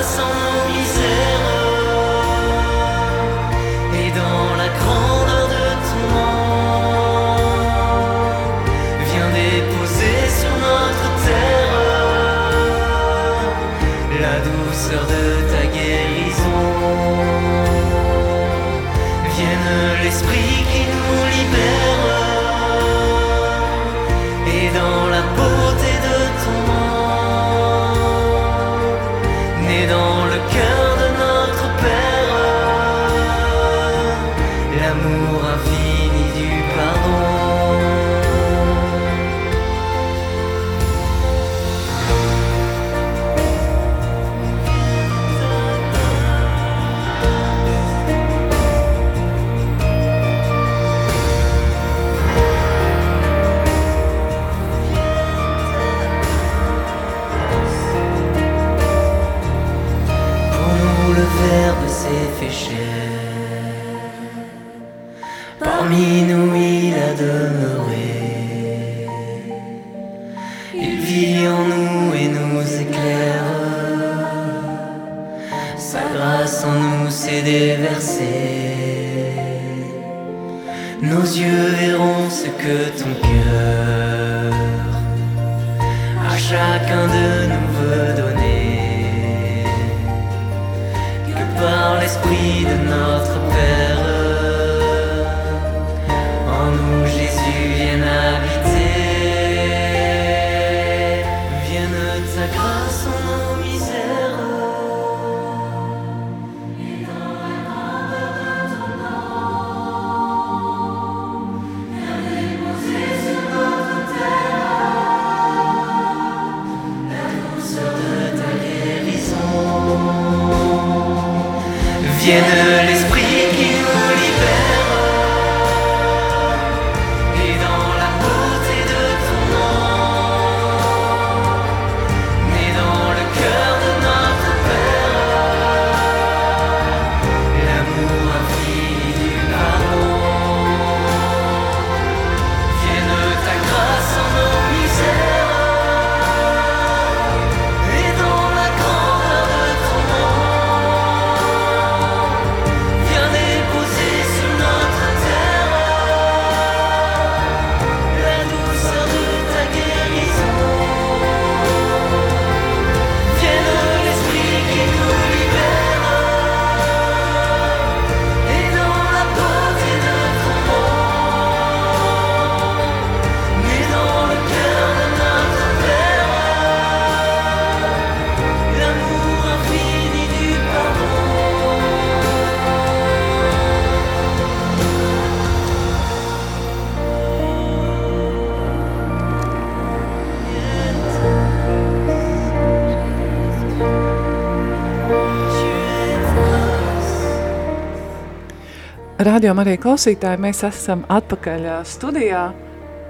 Radio 199.27 199.51
arī 199.59 199.73
klausītāji, 199.75 200.39
mēs 200.39 200.61
esam 200.63 201.01
atpakaļ 201.11 201.65
studijā. 201.83 202.45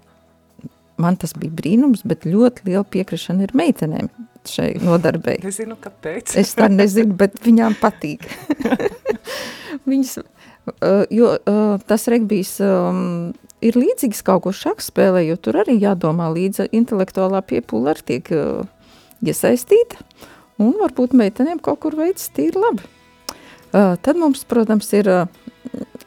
man 1.01 1.17
tas 1.21 1.33
bija 1.37 1.53
brīnums, 1.57 2.03
bet 2.07 2.27
ļoti 2.29 2.67
liela 2.69 2.83
piekrišana 2.87 3.47
ir 3.47 3.55
meitenēm 3.57 4.09
šai 4.49 4.73
nodarbei. 4.81 5.37
Nezinu, 5.43 5.77
kāpēc. 5.81 6.33
Es 6.39 6.55
tā 6.57 6.69
nezinu, 6.71 7.13
bet 7.17 7.37
viņām 7.45 7.77
patīk. 7.81 8.25
Viņas, 9.89 10.15
uh, 10.21 11.03
jo 11.13 11.35
uh, 11.35 11.75
tas 11.89 12.07
regbijs 12.11 12.55
um, 12.65 13.31
ir 13.61 13.77
līdzīgs 13.77 14.23
kaut 14.25 14.45
ko 14.45 14.53
šaku 14.55 14.85
spēlē, 14.85 15.25
jo 15.27 15.37
tur 15.37 15.61
arī 15.61 15.77
jādomā 15.81 16.31
līdzi 16.33 16.71
intelektuālā 16.73 17.43
piepūle 17.45 17.93
arī 17.93 18.07
tiek 18.07 18.33
uh, 18.33 18.65
iesaistīta, 19.21 20.01
un 20.61 20.73
varbūt 20.81 21.13
meitenēm 21.17 21.61
kaut 21.63 21.83
kur 21.85 21.97
veids 21.97 22.29
tīri 22.33 22.61
labi. 22.61 22.89
Uh, 23.71 23.93
tad 24.03 24.17
mums, 24.19 24.43
protams, 24.49 24.89
ir 24.97 25.07
uh, 25.07 25.40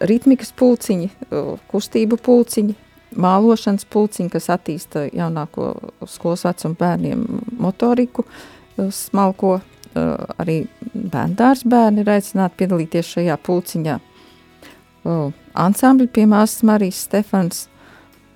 ritmikas 0.01 0.53
pulciņi, 0.57 1.11
uh, 1.31 1.55
kustību 1.71 2.19
pulciņi, 2.25 2.75
mālošanas 3.15 3.87
pulciņi, 3.91 4.33
kas 4.33 4.51
attīsta 4.51 5.07
jaunāko 5.15 5.71
skolas 6.11 6.45
vecumu 6.49 6.79
bērniem 6.81 7.27
motoriku, 7.63 8.25
uh, 8.27 8.89
smalko, 8.95 9.59
uh, 9.61 10.17
arī 10.43 10.65
bērndārs 10.95 11.65
bērni 11.69 12.03
ir 12.05 12.17
aicināti 12.17 12.63
piedalīties 12.63 13.15
šajā 13.17 13.39
pulciņā. 13.47 14.01
Uh, 15.05 15.31
ansambļi 15.61 16.11
pie 16.17 16.27
māsas 16.31 16.65
Marijas 16.67 17.05
Stefans, 17.07 17.67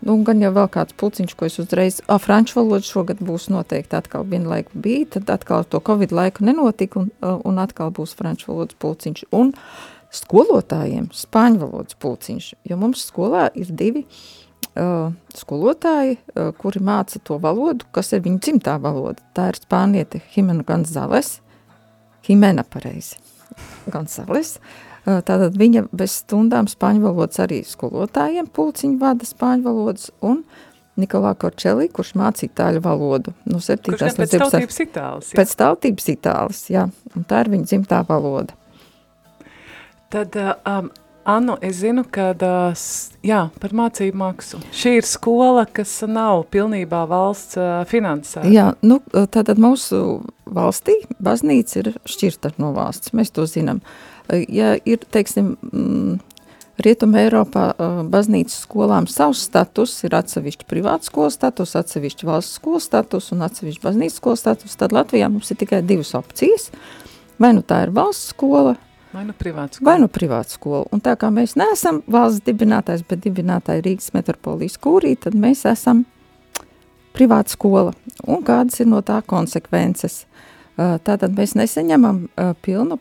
nu, 0.05 0.19
gan 0.25 0.43
jau 0.43 0.53
vēl 0.55 0.69
kāds 0.73 0.95
pulciņš, 1.01 1.35
ko 1.35 1.49
es 1.49 1.59
uzreiz, 1.63 2.01
a, 2.07 2.19
franču 2.23 2.61
valoda 2.61 2.87
šogad 2.87 3.23
būs 3.25 3.49
noteikti 3.51 3.99
atkal 3.99 4.27
vienlaiku 4.29 4.79
bija, 4.79 5.07
tad 5.17 5.33
atkal 5.35 5.67
to 5.67 5.81
covid 5.85 6.15
laiku 6.15 6.47
nenotika 6.47 7.03
un, 7.03 7.09
uh, 7.23 7.41
un 7.49 7.59
atkal 7.63 7.91
būs 7.95 8.15
franču 8.19 8.53
valodas 8.53 8.79
pulciņš. 8.79 9.27
Un 9.35 9.55
skolotājiem 10.15 11.11
spāņu 11.15 11.63
valodas 11.63 11.97
pulciņš, 12.01 12.53
jo 12.69 12.79
mums 12.81 13.05
skolā 13.11 13.49
ir 13.59 13.71
divi 13.77 14.05
uh, 14.05 15.13
skolotāji, 15.37 16.19
uh, 16.19 16.51
kuri 16.59 16.83
māca 16.85 17.21
to 17.21 17.39
valodu, 17.43 17.89
kas 17.93 18.13
ir 18.17 18.25
viņa 18.25 18.43
dzimtā 18.45 18.79
valoda. 18.83 19.23
Tā 19.37 19.51
ir 19.53 19.61
spāniete 19.61 20.23
Jimena 20.35 20.65
Gonzales, 20.67 21.39
Jimena 22.29 22.65
pareizi, 22.65 23.19
Gonzales. 23.93 24.57
Uh, 25.05 25.21
tātad 25.25 25.57
viņa 25.59 25.87
bez 25.93 26.21
stundām 26.23 26.71
spāņu 26.71 27.05
valodas 27.09 27.45
arī 27.45 27.63
skolotājiem 27.67 28.49
pulciņu 28.53 28.99
vada 29.01 29.29
spāņu 29.29 29.69
valodas 29.69 30.11
un 30.25 30.43
Nikolā 30.99 31.31
Korčelī, 31.39 31.87
kurš 31.95 32.17
māca 32.19 32.43
itāļu 32.43 32.81
valodu. 32.83 33.33
No 33.47 33.61
7. 33.63 33.85
Kurš 33.87 34.01
gan 34.03 34.17
pēc 34.17 34.23
līdz 34.25 34.33
12. 34.35 34.43
tautības 34.43 34.81
itālis? 34.83 35.29
Pēc 35.39 35.53
tautības 35.61 36.09
itālis, 36.11 36.63
jā, 36.75 36.89
un 37.15 37.27
tā 37.29 37.45
ir 37.45 37.53
viņa 37.53 37.69
dzimtā 37.71 38.01
valoda. 38.09 38.57
Tad, 40.09 40.37
uh, 40.37 40.53
um, 40.79 40.91
Anu, 41.29 41.59
es 41.61 41.77
zinu, 41.83 42.07
ka 42.09 42.31
s- 42.73 43.11
jā, 43.21 43.51
par 43.61 43.75
mācību 43.77 44.17
maksu. 44.17 44.57
Šī 44.73 44.95
ir 44.97 45.05
skola, 45.05 45.67
kas 45.69 45.91
nav 46.09 46.47
pilnībā 46.49 47.03
valsts 47.11 47.59
uh, 47.61 47.83
finansēta. 47.85 48.49
Jā, 48.49 48.71
nu, 48.81 48.97
tātad 49.13 49.61
mūsu 49.61 50.23
valstī 50.49 50.95
baznīca 51.21 51.83
ir 51.83 51.91
šķirta 52.09 52.55
no 52.57 52.71
valsts, 52.73 53.13
mēs 53.13 53.35
to 53.37 53.45
zinām. 53.45 53.83
Ja 54.49 54.79
ir, 54.89 55.05
teiksim, 55.13 55.59
mm, 55.69 56.17
Rietuma 56.81 57.19
Eiropā 57.27 57.67
baznīcas 58.09 58.63
skolām 58.65 59.09
savs 59.11 59.41
status, 59.51 59.97
ir 60.07 60.15
atsevišķi 60.15 60.65
privāta 60.71 61.11
skola 61.11 61.29
status, 61.35 61.73
atsevišķi 61.77 62.29
valsts 62.29 62.57
skola 62.61 62.81
status 62.81 63.33
un 63.35 63.43
atsevišķi 63.45 63.83
baznīcas 63.85 64.21
skola 64.23 64.39
status, 64.39 64.77
tad 64.79 64.95
Latvijā 64.97 65.29
mums 65.29 65.51
ir 65.53 65.59
tikai 65.61 65.81
divas 65.85 66.15
opcijas. 66.17 66.71
Vai 67.37 67.51
nu 67.57 67.61
tā 67.67 67.83
ir 67.85 67.93
valsts 67.97 68.31
skola, 68.33 68.77
Vai 69.13 69.25
nu 69.25 69.33
privāts? 69.33 69.81
vai 69.81 69.97
nu 70.01 70.09
privāta 70.13 70.53
skola. 70.53 70.85
Un 70.93 71.01
tā 71.01 71.15
kā 71.17 71.31
mēs 71.33 71.57
neesam 71.57 72.03
valsts 72.07 72.45
dibinātājs, 72.45 73.07
bet 73.09 73.23
dibinātāji 73.25 73.85
Rīgas 73.87 74.13
metropolijas 74.13 74.77
kūrī, 74.77 75.15
tad 75.17 75.35
mēs 75.39 75.65
esam 75.69 76.05
privāta 77.17 77.55
skola. 77.55 77.95
Un 78.27 78.45
kādas 78.45 78.81
ir 78.83 78.91
no 78.91 79.01
tā 79.03 79.23
konsekvences? 79.27 80.27
Tātad 80.77 81.33
mēs 81.35 81.57
nesaņemam 81.59 82.29
pilnu 82.63 83.01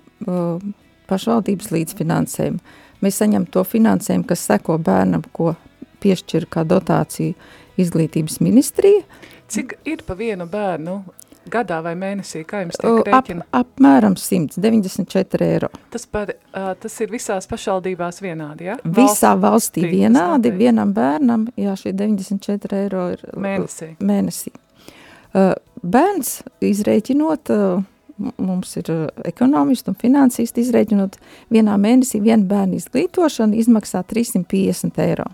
pašvaldības 1.07 1.71
līdzfinansējumu. 1.75 2.59
Mēs 3.03 3.19
saņemam 3.21 3.45
to 3.53 3.61
finansējumu, 3.67 4.25
kas 4.25 4.47
seko 4.47 4.79
bērnam, 4.81 5.27
ko 5.35 5.53
piešķir 6.01 6.47
kā 6.49 6.63
dotāciju 6.65 7.35
izglītības 7.77 8.39
ministrija. 8.41 9.03
Cik 9.47 9.77
ir 9.85 10.01
pa 10.07 10.17
vienu 10.17 10.47
bērnu 10.49 10.97
gadā 11.53 11.79
vai 11.85 11.93
mēnesī, 11.99 12.43
kā 12.47 12.61
jums 12.63 12.77
tiek 12.79 12.91
Ap, 12.91 13.07
rēķina? 13.07 13.45
apmēram 13.59 14.15
194 14.19 15.47
eiro. 15.47 15.69
Tas, 15.93 16.05
par, 16.05 16.31
uh, 16.33 16.69
tas 16.79 16.95
ir 17.03 17.11
visās 17.13 17.47
pašvaldībās 17.49 18.21
vienādi, 18.23 18.69
ja? 18.71 18.77
Visā 18.83 19.33
valstī 19.39 19.83
Valstī, 19.83 19.91
vienādi, 19.91 20.51
tas 20.51 20.59
vienam 20.59 20.93
bērnam, 20.93 21.47
jā, 21.57 21.75
šie 21.79 21.93
94 21.97 22.81
eiro 22.83 23.09
ir 23.15 23.23
Mēnesī. 23.35 23.93
mēnesī. 23.99 24.53
Uh, 25.33 25.53
bērns 25.83 26.41
izrēķinot, 26.63 27.51
uh, 27.53 27.83
mums 28.41 28.71
ir 28.79 28.87
ekonomisti 29.29 29.91
un 29.91 29.97
finansisti 30.01 30.63
izrēķinot, 30.63 31.19
vienā 31.53 31.75
mēnesī 31.77 32.21
viena 32.23 32.43
bērna 32.49 32.79
izglītošana 32.79 33.55
izmaksā 33.61 34.01
350 34.09 34.97
eiro. 35.03 35.27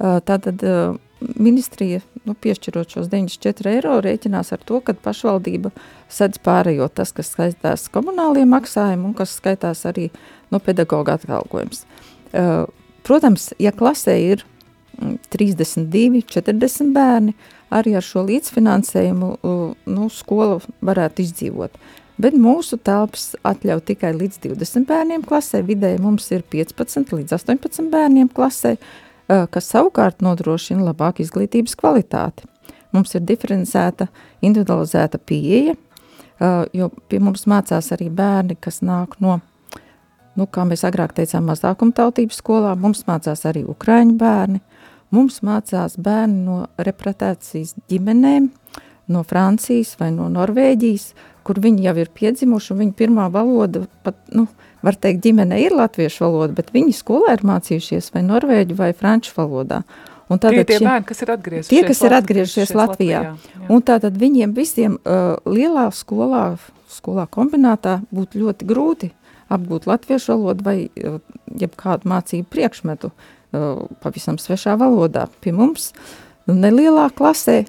Uh, 0.00 0.18
tātad 0.24 0.62
uh, 0.64 0.96
ministrija, 1.20 2.00
nu, 2.24 2.34
piešķirot 2.34 2.96
šos 2.96 3.08
94 3.12 3.74
eiro, 3.74 3.96
rēķinās 4.04 4.52
ar 4.54 4.62
to, 4.64 4.80
ka 4.84 4.94
pašvaldība 4.96 5.72
sedz 6.12 6.40
pārējo 6.44 6.88
tas, 6.94 7.12
kas 7.16 7.32
skaitās 7.34 7.88
komunālie 7.92 8.46
maksājumi 8.48 9.10
un 9.10 9.16
kas 9.16 9.36
skaitās 9.40 9.84
arī 9.88 10.08
no 10.52 10.60
pedagoga 10.64 11.18
atalgojums. 11.18 11.84
Uh, 12.30 12.64
protams, 13.06 13.50
ja 13.60 13.72
klasē 13.76 14.16
ir 14.22 14.44
mm, 14.98 15.18
32, 15.32 16.24
40 16.30 16.94
bērni, 16.96 17.36
arī 17.70 17.96
ar 17.98 18.06
šo 18.06 18.24
līdzfinansējumu 18.28 19.32
uh, 19.36 19.64
nu, 19.90 20.10
skola 20.12 20.60
varētu 20.84 21.26
izdzīvot. 21.26 21.76
Bet 22.20 22.34
mūsu 22.36 22.76
telpas 22.84 23.30
atļauj 23.48 23.84
tikai 23.92 24.10
līdz 24.12 24.42
20 24.44 24.88
bērniem 24.88 25.22
klasē, 25.24 25.62
vidēji 25.64 26.02
mums 26.04 26.26
ir 26.34 26.42
15 26.52 27.14
līdz 27.16 27.38
18 27.38 27.88
bērniem 27.92 28.28
klasē, 28.36 28.74
uh, 28.76 29.09
kas 29.30 29.68
savukārt 29.70 30.24
nodrošina 30.24 30.90
labāku 30.90 31.22
izglītības 31.24 31.76
kvalitāti. 31.78 32.48
Mums 32.90 33.14
ir 33.14 33.22
diferencēta, 33.22 34.08
individualizēta 34.42 35.20
pieeja, 35.22 35.76
uh, 35.76 36.64
jo 36.74 36.90
pie 37.08 37.20
mums 37.22 37.46
mācās 37.50 37.92
arī 37.94 38.08
bērni, 38.10 38.56
kas 38.58 38.80
nāk 38.82 39.18
no, 39.22 39.38
nu, 40.38 40.46
kā 40.50 40.64
mēs 40.66 40.82
agrāk 40.88 41.14
teicām, 41.16 41.46
mazākumtautības 41.50 42.40
skolā, 42.42 42.74
mums 42.78 43.04
mācās 43.06 43.44
arī 43.46 43.62
ukraiņu 43.70 44.16
bērni, 44.18 44.62
mums 45.14 45.40
mācās 45.46 45.98
bērni 46.00 46.42
no 46.46 46.62
repretācijas 46.78 47.76
ģimenēm, 47.90 48.50
no 49.10 49.22
Francijas 49.26 49.96
vai 50.00 50.10
no 50.14 50.28
Norvēģijas, 50.30 51.12
kur 51.46 51.58
viņi 51.62 51.86
jau 51.88 51.96
ir 51.98 52.10
piedzimuši, 52.14 52.74
un 52.74 52.82
viņa 52.84 52.98
pirmā 52.98 53.26
valoda, 53.32 53.84
pat, 54.06 54.18
nu, 54.34 54.46
var 54.82 54.96
teikt, 54.96 55.22
ģimene 55.24 55.58
ir 55.62 55.74
latviešu 55.76 56.24
valoda, 56.24 56.54
bet 56.56 56.70
viņi 56.74 56.94
skolā 56.96 57.34
ir 57.36 57.44
mācījušies 57.46 58.10
vai 58.14 58.22
norvēģu 58.26 58.76
vai 58.78 58.92
franču 58.96 59.34
valodā. 59.36 59.82
Un 60.30 60.38
Tie 60.38 60.52
ir 60.60 60.64
tie 60.64 60.76
šie- 60.78 60.86
bērni, 60.86 61.06
kas 61.06 61.22
ir 61.22 61.30
atgriezušies 61.34 61.68
Tie, 61.68 61.82
kas 61.88 62.00
ir 62.06 62.12
atgriezušies 62.14 62.70
Latvijā. 62.78 63.20
jā. 63.24 63.36
Un 63.68 63.82
tātad 63.82 64.14
viņiem 64.14 64.52
visiem 64.54 64.92
uh, 65.02 65.34
lielā 65.44 65.88
skolā, 65.90 66.56
skolā 66.88 67.26
kombinātā 67.26 67.96
būtu 68.14 68.38
ļoti 68.44 68.68
grūti 68.68 69.10
apgūt 69.50 69.88
latviešu 69.90 70.36
valodu 70.36 70.62
vai 70.62 70.76
uh, 70.86 71.18
jebkādu 71.58 72.06
mācību 72.06 72.46
priekšmetu 72.46 73.10
uh, 73.10 73.82
pavisam 74.00 74.38
svešā 74.38 74.76
valodā. 74.78 75.26
Pie 75.42 75.50
mums 75.52 75.90
nu, 76.46 76.54
nelielā 76.54 77.08
klasē 77.10 77.64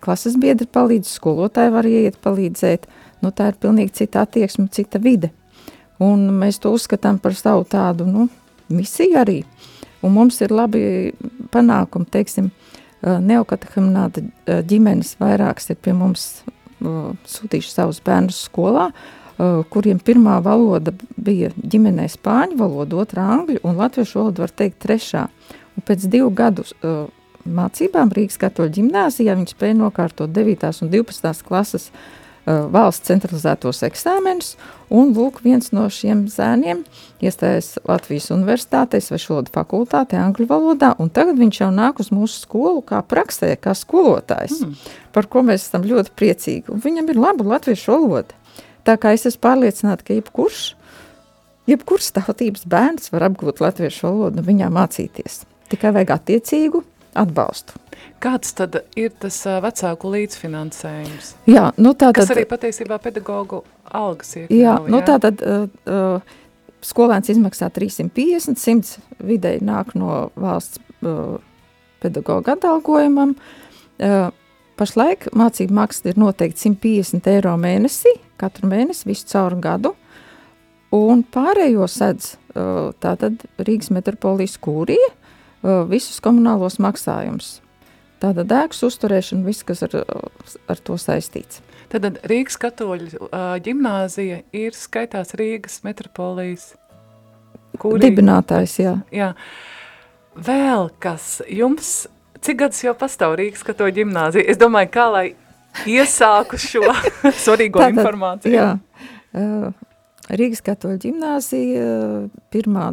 klases 0.00 0.36
biedri 0.38 0.66
palīdz, 0.70 1.10
skolotāji 1.18 1.72
var 1.74 1.84
ieiet 1.90 2.20
palīdzēt, 2.22 2.86
nu 3.26 3.32
tā 3.34 3.48
ir 3.50 3.58
pilnīgi 3.58 3.90
cita 4.04 4.22
attieksme, 4.22 4.68
cita 4.70 5.00
vide. 5.02 5.32
Un 6.04 6.28
mēs 6.38 6.60
to 6.62 6.72
uzskatām 6.74 7.18
par 7.22 7.34
savu 7.34 7.64
tādu, 7.66 8.06
nu, 8.06 8.28
misiju 8.70 9.18
arī. 9.18 9.40
Un 10.02 10.14
mums 10.14 10.38
ir 10.44 10.54
labi 10.54 10.80
panākumi, 11.50 12.06
teiksim, 12.14 12.52
neokatehumināta 13.02 14.22
uh, 14.22 14.60
ģimenes 14.66 15.16
vairākas 15.20 15.70
ir 15.72 15.78
pie 15.82 15.94
mums 15.94 16.28
sūtījuši 16.78 17.72
savus 17.72 17.98
bērnus 18.06 18.36
skolā, 18.46 18.92
kuriem 19.70 19.98
pirmā 20.02 20.36
valoda 20.42 20.92
bija 21.18 21.50
ģimenē 21.58 22.04
spāņu 22.10 22.58
valoda, 22.58 23.00
otrā 23.02 23.24
angļu 23.34 23.62
un 23.66 23.78
latviešu 23.78 24.20
valoda 24.20 24.44
var 24.44 24.54
teikt 24.54 24.78
trešā. 24.82 25.24
Un 25.74 25.86
pēc 25.86 26.06
divu 26.10 26.30
gadu 26.34 26.62
mācībām 27.46 28.14
Rīgas 28.14 28.38
katoļu 28.38 28.76
ģimnāzijā 28.78 29.34
viņi 29.38 29.54
spēja 29.54 29.78
nokārtot 29.78 30.30
9. 30.34 30.70
un 30.86 30.90
12. 30.94 31.44
klases 31.50 31.90
uh, 31.90 31.98
valsts 32.72 33.08
centralizētos 33.08 33.82
eksāmenus, 33.86 34.54
un 34.94 35.12
lūk, 35.16 35.42
viens 35.44 35.70
no 35.76 35.84
šiem 35.92 36.26
zēniem 36.32 36.84
iestājas 37.24 37.74
Latvijas 37.88 38.30
universitātē, 38.34 39.00
svešvalodu 39.02 39.52
fakultātē, 39.54 40.18
angļu 40.22 40.48
valodā, 40.48 40.94
un 41.02 41.12
tagad 41.12 41.38
viņš 41.40 41.60
jau 41.60 41.70
nāk 41.74 42.00
uz 42.02 42.10
mūsu 42.14 42.44
skolu 42.46 42.82
kā 42.86 43.02
praksē, 43.04 43.52
kā 43.60 43.74
skolotājs, 43.76 44.62
mm. 44.64 44.90
par 45.16 45.28
ko 45.30 45.44
mēs 45.46 45.68
esam 45.68 45.86
ļoti 45.88 46.14
priecīgi, 46.18 46.66
un 46.72 46.82
viņam 46.84 47.12
ir 47.12 47.20
laba 47.20 47.48
latviešu 47.56 47.94
valoda. 47.94 48.36
Tā 48.88 48.96
kā 49.00 49.12
es 49.16 49.26
esmu 49.28 49.44
pārliecināta, 49.44 50.06
ka 50.06 50.16
jebkurš, 50.16 50.62
jebkurš 51.68 52.12
tautības 52.16 52.64
bērns 52.70 53.12
var 53.12 53.28
apgūt 53.28 53.60
latviešu 53.60 54.08
valodu 54.08 54.40
un 54.40 54.48
viņā 54.48 54.70
mācīties. 54.72 55.42
Tikai 55.68 55.92
vajag 55.92 56.14
attiecīgu 56.16 56.80
atbalstu. 57.16 57.78
Kāds 58.22 58.54
tad 58.58 58.80
ir 58.98 59.12
tas 59.22 59.36
vecāku 59.62 60.10
līdzfinansējums? 60.14 61.32
Jā, 61.50 61.68
nu 61.78 61.94
tā 61.98 62.10
Kas 62.16 62.28
tad... 62.30 62.36
arī 62.36 62.46
patiesībā 62.50 62.98
pedagogu 63.02 63.62
algas 63.94 64.34
iekļauj, 64.36 64.58
Jā, 64.58 64.74
nu 64.90 65.00
tā 65.06 65.18
tad 65.22 65.42
uh, 65.42 65.66
uh, 65.88 66.38
skolēns 66.84 67.30
izmaksā 67.32 67.70
350, 67.74 68.58
100 68.58 69.22
vidēji 69.28 69.64
nāk 69.66 69.94
no 69.98 70.28
valsts 70.38 70.80
uh, 71.02 71.38
pedagoga 72.02 72.56
atalgojumam. 72.58 73.36
Uh, 73.98 74.30
pašlaik 74.78 75.28
mācību 75.36 75.74
maksa 75.74 76.12
ir 76.12 76.20
noteikti 76.20 76.68
150 76.68 77.30
eiro 77.32 77.54
mēnesī, 77.60 78.14
katru 78.38 78.70
mēnesi, 78.70 79.08
visu 79.08 79.26
cauru 79.32 79.58
gadu. 79.62 79.94
Un 80.94 81.24
pārējo 81.26 81.84
sedz 81.90 82.34
uh, 82.34 82.94
tātad 83.02 83.42
Rīgas 83.60 83.90
metropolijas 83.92 84.56
kūrija 84.62 85.10
visus 85.90 86.20
komunālos 86.24 86.78
maksājumus. 86.82 87.58
Tātad 88.18 88.50
ēkas 88.50 88.82
uzturēšana, 88.88 89.46
viss, 89.46 89.62
kas 89.66 89.84
ar, 89.86 89.94
ar 90.66 90.80
to 90.82 90.96
saistīts. 90.98 91.62
Tad 91.88 92.18
Rīgas 92.28 92.58
katoļu 92.60 93.30
ģimnāzija 93.64 94.42
ir 94.56 94.76
skaitās 94.76 95.36
Rīgas 95.38 95.80
metropolijas 95.86 96.72
kūrī. 97.80 98.02
Dibinātājs, 98.08 98.74
jā. 98.82 98.94
Jā. 99.14 99.32
Vēl 100.34 100.90
kas 101.02 101.38
jums, 101.48 101.92
cik 102.44 102.60
gadus 102.64 102.82
jau 102.84 102.94
pastāv 102.98 103.38
Rīgas 103.38 103.64
katoļu 103.66 104.00
ģimnāzija? 104.02 104.50
Es 104.50 104.60
domāju, 104.60 104.92
kā 104.98 105.06
lai 105.14 105.26
iesāku 105.88 106.58
šo 106.60 106.84
svarīgo 107.44 107.80
Tātad, 107.80 108.02
informāciju. 108.02 108.54
Jā, 108.58 108.68
Rīgas 110.28 110.64
katoļu 110.66 111.00
ģimnāzija 111.06 111.88
pirmā 112.52 112.92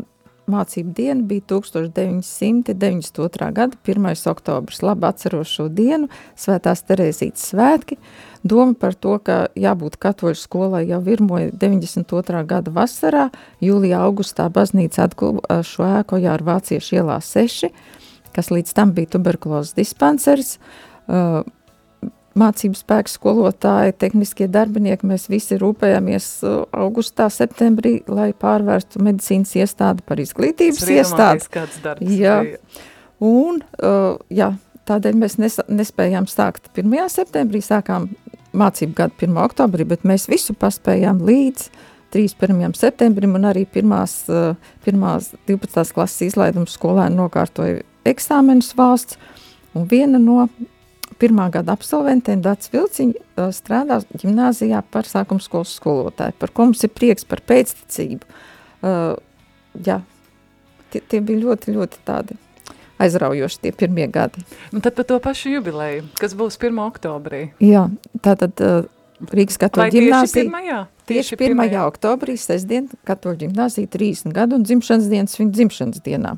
mācību 0.51 0.93
diena 0.95 1.23
bija 1.25 1.41
1992. 1.49 3.51
gada 3.55 3.77
1. 3.86 4.29
oktobrs. 4.31 4.81
Labi 4.86 5.05
atceros 5.10 5.49
šo 5.49 5.67
dienu, 5.69 6.08
Svētās 6.38 6.84
Terēzītes 6.88 7.49
svētki. 7.51 7.95
Doma 8.45 8.73
par 8.77 8.93
to, 8.93 9.19
ka 9.25 9.47
jābūt 9.58 9.97
katoļu 10.01 10.36
skolai 10.38 10.89
jau 10.89 11.01
virmoja 11.05 11.51
92. 11.51 12.45
gada 12.45 12.71
vasarā, 12.71 13.29
jūlijā, 13.63 13.99
augustā 14.05 14.49
baznīca 14.53 15.03
atguva 15.08 15.62
šo 15.65 15.84
ēku 16.01 16.15
jau 16.21 16.34
ar 16.36 16.43
vāciešu 16.45 16.95
ielā 16.99 17.17
6, 17.25 17.69
kas 18.36 18.47
līdz 18.53 18.69
tam 18.77 18.89
bija 18.93 19.08
tuberkulozes 19.17 19.73
dispanseris. 19.77 20.51
Uh, 21.05 21.41
mācību 22.39 22.77
spēku 22.77 23.11
skolotāji, 23.11 23.95
tehniskie 24.03 24.47
darbinieki, 24.51 25.07
mēs 25.07 25.29
visi 25.31 25.57
rūpējāmies 25.61 26.27
uh, 26.43 26.57
augustā, 26.75 27.29
septembrī, 27.31 27.97
lai 28.11 28.31
pārvērstu 28.35 29.01
medicīnas 29.05 29.55
iestādi 29.61 30.03
par 30.07 30.21
izglītības 30.23 30.83
iestādi. 30.97 31.47
Kāds 31.53 31.79
darbs 31.83 32.11
Jā. 32.11 32.41
bija. 32.43 32.83
Un, 33.23 33.61
uh, 33.79 34.19
jā, 34.27 34.51
tādēļ 34.89 35.19
mēs 35.21 35.39
nes, 35.39 35.57
nespējām 35.71 36.27
sākt 36.27 36.67
1. 36.75 37.07
septembrī, 37.13 37.63
sākām 37.63 38.09
mācību 38.55 38.95
gadu 38.99 39.27
1. 39.29 39.41
oktobrī, 39.45 39.87
bet 39.87 40.03
mēs 40.07 40.27
visu 40.31 40.55
paspējām 40.59 41.23
līdz 41.25 41.69
31. 42.15 42.75
septembrim 42.79 43.39
un 43.39 43.47
arī 43.47 43.63
pirmās, 43.67 44.21
uh, 44.31 44.59
pirmās 44.83 45.31
12. 45.47 45.95
klases 45.95 46.29
izlaiduma 46.29 46.67
skolēni 46.67 47.15
nokārtoja 47.15 47.81
eksāmenus 48.07 48.75
valsts, 48.77 49.19
un 49.75 49.87
viena 49.91 50.19
no 50.21 50.45
pirmā 51.25 51.49
gada 51.53 51.73
absolventiem 51.73 52.45
Dats 52.45 52.71
Vilciņa 52.73 53.17
uh, 53.17 53.51
strādā 53.55 53.99
ģimnāzijā 54.13 54.83
par 54.93 55.09
sākuma 55.09 55.43
skolas 55.43 55.73
skolotāju, 55.75 56.38
par 56.39 56.53
ko 56.53 56.69
mums 56.69 56.85
ir 56.85 56.93
prieks 56.93 57.27
par 57.27 57.41
pēcticību. 57.49 58.41
Uh, 58.85 59.15
jā, 59.85 59.99
tie, 60.93 61.01
tie 61.01 61.21
bija 61.25 61.41
ļoti, 61.47 61.75
ļoti 61.75 62.03
tādi 62.07 62.38
aizraujoši 63.01 63.61
tie 63.65 63.71
pirmie 63.75 64.07
gadi. 64.11 64.43
Nu, 64.71 64.79
tad 64.79 64.95
par 64.95 65.07
to 65.09 65.19
pašu 65.23 65.57
jubileju, 65.57 66.05
kas 66.19 66.35
būs 66.38 66.59
1. 66.61 66.77
oktobrī. 66.85 67.49
Jā, 67.63 67.88
tātad 68.23 68.61
uh, 68.63 68.85
Rīgas 69.31 69.57
katoļu 69.59 69.93
tieši 69.93 70.05
ģimnāzija. 70.05 70.43
pirmajā? 70.43 70.79
Tieši 71.05 71.38
1. 71.39 71.75
oktobrī, 71.85 72.35
sestdien, 72.39 72.88
katoļu 73.07 73.45
ģimnāzija 73.45 73.91
30 73.93 74.35
gadu 74.35 74.59
un 74.59 74.65
dzimšanas 74.67 75.11
dienas 75.11 75.38
viņa 75.39 75.55
dzimšanas 75.55 76.03
dienā. 76.05 76.35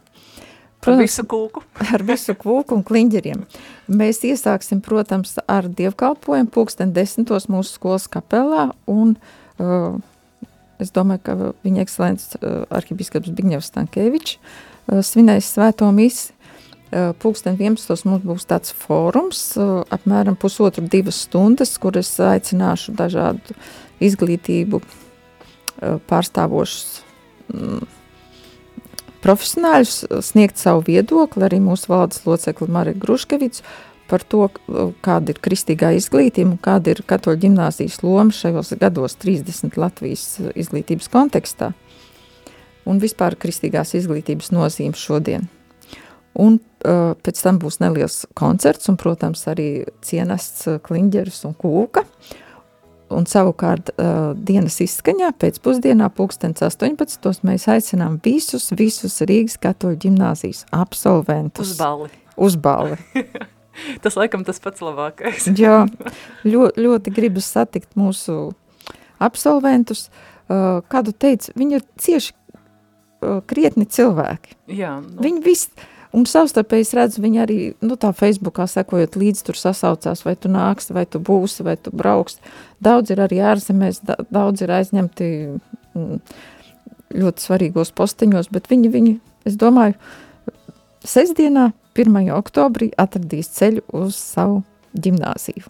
Ar 0.94 1.02
visu 1.02 1.26
kūku. 1.28 1.64
ar 1.96 2.04
visu 2.08 2.36
kūku 2.38 2.78
un 2.78 2.84
kliņģeriem. 2.88 3.44
Mēs 4.00 4.22
iesāksim, 4.28 4.82
protams, 4.86 5.38
ar 5.48 5.68
dievkalpojumu 5.68 6.52
pulksten 6.54 6.94
desmitos 6.96 7.50
mūsu 7.52 7.78
skolas 7.78 8.08
kapelā 8.12 8.70
un 8.92 9.16
uh, 9.60 9.98
es 10.82 10.94
domāju, 10.96 11.24
ka 11.26 11.38
viņa 11.66 11.84
ekscelents 11.84 12.34
uh, 12.38 12.64
arhibiskaps 12.80 13.34
Bigņevs 13.38 13.72
Stankēvičs 13.72 14.38
uh, 14.38 15.04
svinēs 15.06 15.54
svēto 15.56 15.90
misi. 15.96 16.34
Uh, 16.88 17.12
pulksten 17.20 17.58
11. 17.60 18.08
mums 18.08 18.24
būs 18.24 18.46
tāds 18.48 18.72
fórums, 18.72 19.42
uh, 19.60 19.82
apmēram 19.92 20.38
pusotru 20.40 20.86
divas 20.88 21.20
stundas, 21.26 21.74
kur 21.84 21.98
es 22.00 22.14
aicināšu 22.24 22.96
dažādu 22.96 23.58
izglītību 24.00 24.80
uh, 24.80 25.98
pārstāvošus 26.08 27.02
mm, 27.52 27.97
profesionāļus 29.24 30.24
sniegt 30.26 30.62
savu 30.62 30.86
viedokli, 30.88 31.46
arī 31.48 31.60
mūsu 31.64 31.92
valdes 31.92 32.24
locekli 32.28 32.70
Marija 32.72 33.00
Gruškevics, 33.02 33.64
par 34.08 34.24
to, 34.24 34.48
kāda 35.04 35.34
ir 35.34 35.42
kristīgā 35.44 35.92
izglītība 35.98 36.54
un 36.54 36.62
kāda 36.64 36.94
ir 36.94 37.04
katoļu 37.08 37.42
ģimnāzijas 37.44 38.00
loma 38.06 38.36
šajos 38.36 38.74
gados 38.80 39.18
30 39.20 39.76
Latvijas 39.80 40.38
izglītības 40.56 41.12
kontekstā 41.12 41.74
un 42.88 43.02
vispār 43.04 43.36
kristīgās 43.36 43.94
izglītības 44.00 44.54
nozīme 44.56 44.96
šodien. 44.96 45.50
Un 46.38 46.60
uh, 46.60 47.16
pēc 47.20 47.42
tam 47.44 47.58
būs 47.60 47.82
neliels 47.82 48.22
koncerts 48.38 48.88
un, 48.92 48.98
protams, 49.02 49.44
arī 49.50 49.88
cienests 50.06 50.68
kliņģeris 50.86 51.44
un 51.50 51.56
kūka. 51.58 52.06
Un 53.14 53.28
savukārt 53.30 53.94
uh, 53.96 54.34
dienas 54.36 54.82
izskaņā 54.84 55.30
pēcpusdienā 55.40 56.10
pulkstens 56.16 56.64
18. 56.66 57.30
mēs 57.48 57.68
aicinām 57.72 58.18
visus, 58.24 58.68
visus 58.76 59.22
Rīgas 59.24 59.56
katoļu 59.64 60.00
ģimnāzijas 60.04 60.66
absolventus. 60.76 61.72
Uz 61.72 61.80
balli. 61.80 62.10
Uz 62.36 62.58
balli. 62.60 62.98
Tas 64.04 64.18
laikam 64.18 64.44
tas 64.46 64.60
pats 64.60 64.82
labākais. 64.82 65.48
Jā, 65.62 65.84
ļoti, 66.48 66.82
ļoti 66.82 67.14
gribas 67.14 67.50
satikt 67.54 67.94
mūsu 68.00 68.50
absolventus. 69.24 70.08
Uh, 70.48 70.80
kādu 70.88 71.12
teica, 71.12 71.52
viņi 71.60 71.78
ir 71.78 71.86
cieši 72.00 72.32
uh, 72.34 73.40
krietni 73.48 73.84
cilvēki. 73.84 74.56
Jā, 74.72 74.98
nu, 75.04 75.20
Viņi 75.26 75.44
visi, 75.44 75.88
un 76.16 76.26
savstarpēji 76.30 76.86
es 76.86 76.94
redzu, 76.98 77.22
viņi 77.24 77.42
arī, 77.44 77.58
nu 77.84 77.98
tā 78.00 78.14
Facebookā 78.16 78.68
sekojot 78.70 79.18
līdzi 79.20 79.48
tur 79.50 79.60
sasaucās, 79.60 80.24
vai 80.26 80.36
tu 80.36 80.52
nāksi, 80.52 80.94
vai 80.96 81.06
tu 81.06 81.20
būsi, 81.20 81.66
vai 81.68 81.76
tu 81.78 81.92
brauks. 81.92 82.40
Daudz 82.84 83.12
ir 83.12 83.24
arī 83.24 83.42
ārzemēs, 83.44 84.02
da- 84.08 84.20
daudz 84.32 84.62
ir 84.64 84.74
aizņemti 84.78 85.30
mm, 85.96 86.22
ļoti 87.18 87.48
svarīgos 87.48 87.92
posteņos, 87.98 88.52
bet 88.52 88.70
viņi, 88.72 88.92
viņi, 88.94 89.16
es 89.46 89.58
domāju, 89.60 89.96
sestdienā, 91.08 91.72
1. 91.98 92.30
oktobrī 92.36 92.92
atradīs 92.98 93.50
ceļu 93.56 93.82
uz 93.98 94.16
savu 94.16 94.62
ģimnāziju. 94.94 95.66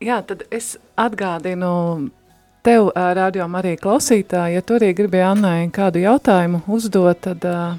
jā, 0.00 0.20
tad 0.22 0.44
es 0.54 0.76
atgādinu 0.94 2.10
tev, 2.62 2.92
radio 2.94 3.48
arī 3.58 3.76
klausītāji, 3.80 4.54
ja 4.54 4.62
tu 4.62 4.76
arī 4.78 4.92
gribēji 4.94 5.26
Annai 5.26 5.70
kādu 5.74 6.02
jautājumu 6.02 6.62
uzdot, 6.66 7.20
tad 7.26 7.44
uh, 7.48 7.78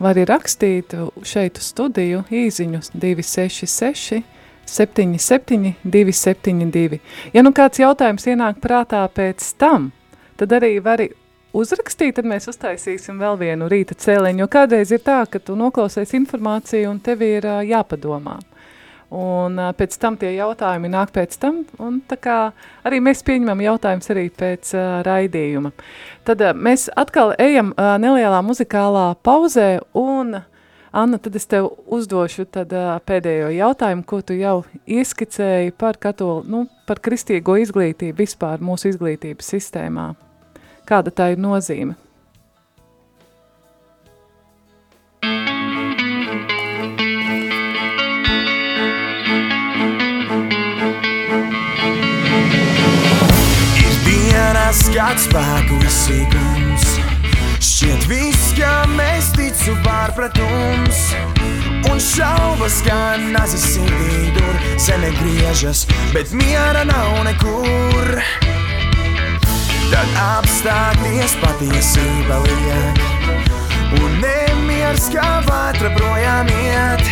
vari 0.00 0.24
rakstīt 0.28 0.94
šeit 1.22 1.60
uz 1.60 1.70
studiju 1.72 2.24
īziņus 2.30 2.92
266 2.96 4.22
77 4.70 5.74
272. 5.84 7.00
Ja 7.34 7.42
nu 7.42 7.52
kāds 7.54 7.80
jautājums 7.82 8.26
ienāk 8.30 8.60
prātā 8.62 9.02
pēc 9.10 9.52
tam, 9.58 9.90
tad 10.38 10.54
arī 10.54 10.76
vari 10.84 11.10
uzrakstīt, 11.56 12.14
tad 12.18 12.28
mēs 12.30 12.46
uztaisīsim 12.52 13.18
vēl 13.18 13.38
vienu 13.40 13.68
rīta 13.70 13.96
cēliņu, 13.98 14.44
jo 14.44 14.50
kādreiz 14.50 14.92
ir 14.94 15.02
tā, 15.06 15.24
ka 15.26 15.42
tu 15.42 15.58
noklausies 15.58 16.14
informāciju 16.18 16.92
un 16.92 17.00
tev 17.02 17.24
ir 17.26 17.48
ā, 17.50 17.60
jāpadomā. 17.66 18.38
Un 19.10 19.56
ā, 19.58 19.72
pēc 19.74 19.96
tam 19.98 20.14
tie 20.18 20.36
jautājumi 20.36 20.90
nāk 20.92 21.10
pēc 21.14 21.34
tam, 21.42 21.64
un 21.82 21.98
tā 22.06 22.14
kā 22.22 22.36
arī 22.86 23.00
mēs 23.02 23.24
pieņemam 23.26 23.64
jautājumus 23.64 24.12
arī 24.14 24.28
pēc 24.30 24.70
uh, 24.76 25.00
raidījuma. 25.06 25.72
Tad 26.28 26.44
uh, 26.46 26.52
mēs 26.54 26.86
atkal 26.94 27.34
ejam 27.42 27.72
uh, 27.74 27.96
nelielā 27.98 28.38
muzikālā 28.46 29.08
pauzē, 29.26 29.80
un 29.98 30.38
Anna, 30.90 31.20
tad 31.22 31.36
es 31.38 31.46
tev 31.46 31.68
uzdošu 31.86 32.48
tad, 32.50 32.72
uh, 32.74 32.96
pēdējo 33.06 33.52
jautājumu, 33.54 34.02
ko 34.06 34.18
tu 34.26 34.34
jau 34.34 34.56
ieskicēji 34.90 35.74
par, 35.78 35.98
katolu, 36.02 36.42
nu, 36.50 36.64
par 36.86 36.98
kristīgo 37.02 37.54
izglītību 37.62 38.18
vispār 38.18 38.62
mūsu 38.62 38.90
izglītības 38.90 39.52
sistēmā. 39.54 40.08
Kāda 40.90 41.14
tā 41.14 41.30
ir 41.34 41.42
nozīme? 41.42 41.94
Dienas, 54.70 54.90
kad 54.94 55.18
spēku 55.18 55.78
izsīkums 55.82 56.84
Šķiet 57.60 58.04
viss, 58.08 58.52
kā 58.56 58.86
mēs 58.88 59.32
ticu 59.34 59.74
pārpratums. 59.84 61.00
Un 61.90 61.98
šaubas, 62.00 62.78
kā 62.86 63.18
nazis 63.32 63.64
sirdī 63.74 64.30
dur 64.36 64.60
Zeme 64.78 65.10
griežas, 65.18 65.86
bet 66.14 66.32
miera 66.32 66.84
nav 66.84 67.18
nekur. 67.26 68.20
Tad 69.90 70.16
apstāties 70.22 71.36
patiesība 71.42 72.40
liek. 72.46 73.02
Un 74.00 74.20
nemiers 74.22 75.10
kā 75.12 75.40
vētra 75.48 75.92
projām 75.98 76.48
iet. 76.48 77.04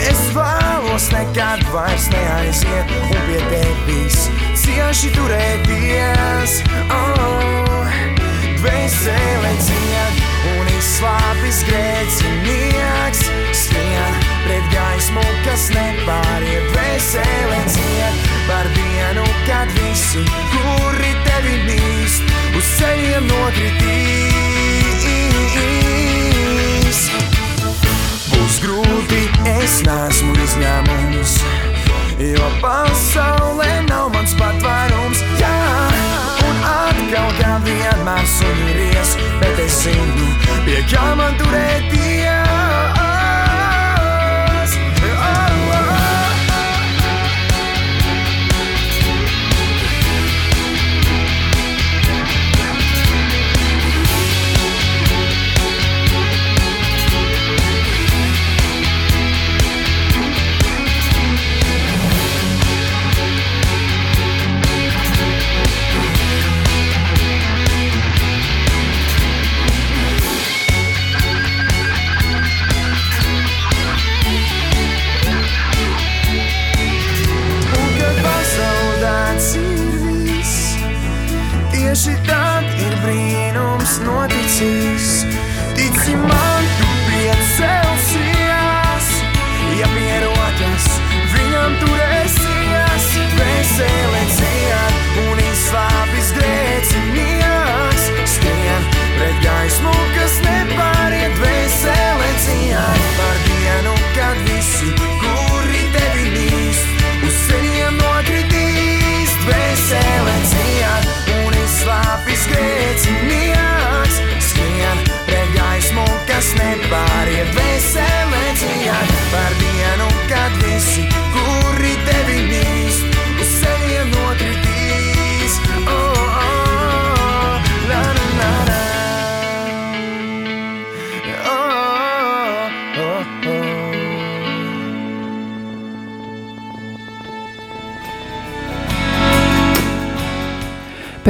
Es 0.00 0.30
vēlos 0.34 1.10
nekad 1.12 1.62
vairs 1.74 2.08
neaiziet 2.14 2.94
Un 3.10 3.26
pie 3.26 3.42
tevis 3.50 4.49
cieši 4.70 5.10
turēties. 5.16 6.52
Oh, 6.94 7.86
Dvēsele 8.60 9.52
ciet 9.64 10.14
un 10.52 10.66
izslāpis 10.76 11.62
grēcinieks. 11.66 13.20
Skrien 13.56 14.14
pret 14.44 14.66
gaismu, 14.74 15.24
kas 15.46 15.62
nepāriet. 15.74 16.64
Dvēsele 16.74 17.60
ciet 17.72 18.14
par 18.46 18.66
dienu, 18.76 19.26
kad 19.48 19.68
visi, 19.78 20.22
kuri 20.54 21.12
tevi 21.26 21.56
mīst 21.66 22.22
Uz 22.58 22.66
ceļiem 22.76 23.24
nokritīs. 23.30 25.00
Būs 28.30 28.54
grūti, 28.66 29.22
es 29.56 29.74
neesmu 29.86 30.32
izņēmums 30.44 31.69
Jo 32.20 32.48
pasaulē 32.60 33.68
nav 33.86 34.10
mans 34.12 34.34
patvērums, 34.36 35.22
jā, 35.40 35.54
un 36.44 36.60
atkal 36.68 37.32
kā 37.38 37.54
vienmēr 37.64 38.28
suņuries, 38.34 39.16
bet 39.40 39.64
es 39.64 39.80
zinu, 39.86 40.28
pie 40.68 40.84
kā 40.92 41.14
man 41.16 41.40
turēties. 41.40 42.49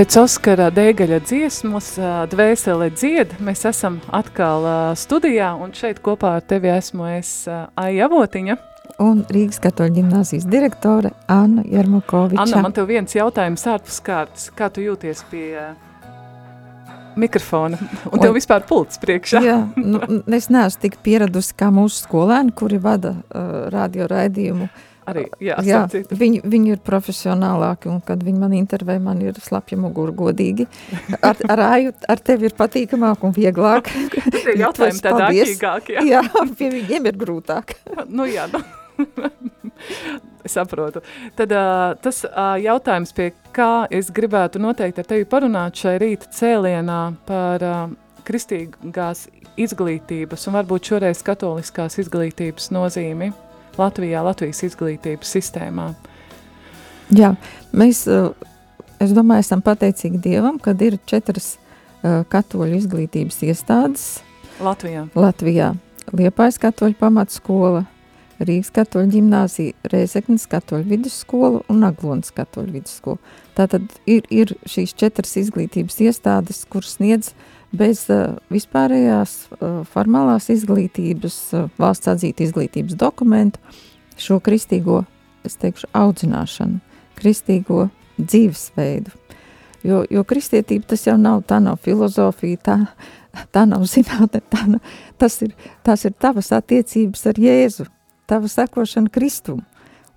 Pēc 0.01 0.15
Oskara 0.17 0.71
Dēgaļa 0.73 1.19
dziesmas 1.29 1.91
Dvēsele 2.33 2.87
dzied, 2.95 3.35
mēs 3.45 3.67
esam 3.69 3.99
atkal 4.17 4.65
studijā, 4.97 5.51
un 5.61 5.75
šeit 5.77 5.99
kopā 6.01 6.39
ar 6.39 6.47
tevi 6.49 6.71
esmu 6.73 7.05
es 7.19 7.33
Aija 7.77 8.07
Avotiņa. 8.09 8.57
Un 9.05 9.21
Rīgas 9.29 9.61
katoļu 9.61 9.99
ģimnāzijas 9.99 10.47
direktore 10.49 11.11
Anna 11.29 11.67
Jermakoviča. 11.69 12.41
Anna, 12.47 12.63
man 12.65 12.79
tev 12.79 12.89
viens 12.89 13.13
jautājums 13.13 13.67
ārpus 13.69 14.01
kārtas. 14.07 14.49
Kā 14.57 14.71
tu 14.73 14.81
jūties 14.81 15.21
pie 15.29 15.51
mikrofona? 17.21 17.77
Un 18.09 18.25
tev 18.25 18.33
Oi. 18.33 18.39
vispār 18.39 18.65
pults 18.71 18.97
priekšā? 19.05 19.45
Jā, 19.45 19.59
nu, 19.77 20.01
es 20.33 20.49
neesmu 20.49 20.87
tik 20.87 20.97
pieradusi 21.05 21.53
kā 21.61 21.69
mūsu 21.69 22.07
skolēni, 22.07 22.57
kuri 22.57 22.81
vada 22.81 23.19
uh, 23.19 23.69
radio 23.69 24.09
raidījumu. 24.09 24.73
Arī, 25.11 25.27
jā, 25.43 25.59
Jā, 25.67 25.81
viņi, 25.91 26.43
viņi 26.51 26.75
ir 26.75 26.83
profesionālāki, 26.87 27.91
un 27.93 28.01
kad 28.07 28.23
viņi 28.25 28.41
man 28.41 28.57
intervē, 28.57 28.99
man 29.03 29.21
ir 29.25 29.39
slapja 29.43 29.79
mugura 29.81 30.15
godīgi. 30.17 30.67
Ar, 31.21 31.39
ar 31.51 31.65
āju, 31.67 31.95
ar 32.11 32.23
tevi 32.25 32.51
ir 32.51 32.57
patīkamāk 32.59 33.25
un 33.27 33.35
vieglāk. 33.37 33.91
Tie 34.35 34.57
jautājumi 34.61 35.05
Paldies. 35.05 35.55
āķīgāki, 35.55 35.99
jā. 35.99 36.21
Jā, 36.21 36.45
pie 36.59 36.71
viņiem 36.75 37.11
ir 37.11 37.19
grūtāk. 37.21 37.77
nu 38.17 38.29
jā, 38.31 38.47
nu. 38.53 38.63
Saprotu. 40.51 41.03
Tad 41.37 41.53
uh, 41.53 41.97
tas 42.03 42.23
uh, 42.25 42.55
jautājums, 42.61 43.13
pie 43.17 43.31
kā 43.57 43.87
es 43.93 44.11
gribētu 44.15 44.61
noteikti 44.63 45.03
ar 45.03 45.09
tevi 45.09 45.29
parunāt 45.29 45.81
šai 45.81 45.99
rīta 46.01 46.31
cēlienā 46.37 47.01
par 47.29 47.65
uh, 47.67 47.85
kristīgās 48.27 49.27
izglītības 49.61 50.49
un 50.49 50.59
varbūt 50.61 50.93
šoreiz 50.93 51.23
katoliskās 51.27 51.99
izglītības 52.01 52.71
nozīmi 52.75 53.33
Latvijā, 53.81 54.23
Latvijas 54.27 54.63
izglītības 54.69 55.35
sistēmā. 55.39 55.91
Jā, 57.17 57.35
mēs, 57.75 58.05
uh, 58.11 58.31
es 59.03 59.15
domāju, 59.17 59.47
esam 59.47 59.63
pateicīgi 59.67 60.21
Dievam, 60.23 60.61
kad 60.63 60.83
ir 60.85 61.01
četras 61.11 61.55
uh, 61.57 62.23
katoļu 62.31 62.79
izglītības 62.79 63.41
iestādes 63.49 64.11
Latvijā. 64.61 65.07
Latvijā. 65.17 65.73
Liepājas 66.13 66.59
katoļu 66.61 66.99
pamatskola, 67.01 67.85
Rīgas 68.41 68.71
katoļu 68.73 69.13
ģimnāzija, 69.15 69.77
Rēzeknas 69.93 70.47
katoļu 70.51 70.89
vidusskola 70.89 71.61
un 71.71 71.85
Aglonas 71.85 72.33
katoļu 72.37 72.79
vidusskola. 72.79 73.21
Tātad 73.57 73.85
ir, 74.09 74.25
ir 74.33 74.55
šīs 74.69 74.95
četras 74.97 75.37
izglītības 75.41 76.01
iestādes, 76.07 76.63
kuras 76.73 76.97
sniedz 76.97 77.35
bez 77.73 78.05
uh, 78.11 78.37
vispārējās 78.51 79.37
uh, 79.51 79.81
formālās 79.91 80.51
izglītības, 80.53 81.39
uh, 81.55 81.71
valsts 81.81 82.11
atzīta 82.11 82.45
izglītības 82.47 82.99
dokumentu 82.99 83.61
šo 84.21 84.41
kristīgo, 84.45 85.05
es 85.47 85.57
teikšu, 85.61 85.89
audzināšanu, 85.97 86.81
kristīgo 87.19 87.89
dzīvesveidu. 88.19 89.15
Jo, 89.87 90.03
jo 90.13 90.25
kristietība 90.29 90.91
tas 90.93 91.07
jau 91.07 91.17
nav, 91.17 91.41
tā 91.49 91.57
nav 91.63 91.79
filozofija, 91.85 92.61
tā, 92.61 92.77
tā 93.55 93.65
nav 93.69 93.87
zinātne, 93.89 94.43
tā, 94.53 94.67
nav- 94.75 94.97
tas 95.19 95.41
ir, 95.47 95.55
tās 95.87 96.05
ir 96.05 96.13
tavas 96.21 96.53
attiecības 96.53 97.25
ar 97.31 97.41
Jēzu, 97.41 97.87
tava 98.29 98.51
sekošana 98.51 99.13
Kristum. 99.13 99.65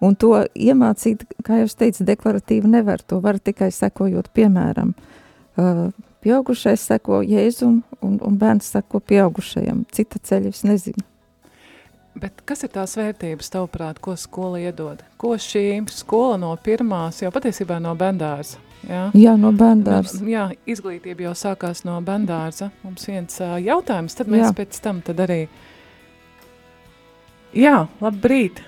Un 0.03 0.17
to 0.19 0.33
iemācīt, 0.51 1.21
kā 1.47 1.61
jau 1.61 1.67
es 1.69 1.77
teicu, 1.79 2.03
deklaratīvi 2.03 2.67
nevar, 2.67 2.99
to 3.07 3.21
var 3.23 3.37
tikai 3.39 3.69
sekojot 3.71 4.33
piemēram. 4.35 4.91
Uh, 5.55 5.93
pieaugušais 6.23 6.83
seko 6.89 7.21
Jēzum 7.27 7.81
un, 8.01 8.19
un 8.23 8.37
bērns 8.39 8.71
seko 8.75 9.01
pieaugušajam. 9.03 9.83
Cita 9.93 10.21
ceļa 10.23 10.53
es 10.53 10.63
nezinu. 10.67 11.03
Bet 12.13 12.43
kas 12.45 12.61
ir 12.61 12.69
tās 12.69 12.93
vērtības, 12.93 13.49
tavuprāt, 13.55 13.97
ko 14.03 14.13
skola 14.19 14.59
iedod? 14.61 14.99
Ko 15.17 15.33
šī 15.41 15.81
skola 15.89 16.37
no 16.37 16.51
pirmās, 16.61 17.23
jau 17.23 17.31
patiesībā 17.33 17.79
no 17.81 17.95
bendārza, 17.97 18.59
jā? 18.85 19.07
Jā, 19.17 19.33
no 19.39 19.49
bērndārs. 19.57 20.19
Nu, 20.21 20.29
Jā, 20.29 20.43
izglītība 20.69 21.25
jau 21.25 21.33
sākās 21.39 21.81
no 21.87 21.97
bendārza. 22.05 22.69
Mums 22.85 23.07
viens 23.09 23.41
ā, 23.41 23.55
jautājums, 23.65 24.13
tad 24.19 24.29
mēs 24.29 24.43
Jā. 24.43 24.51
jā. 24.51 24.57
pēc 24.61 24.79
tam 24.85 25.01
tad 25.05 25.23
arī. 25.25 25.39
Jā, 27.57 27.79
labrīt. 28.01 28.61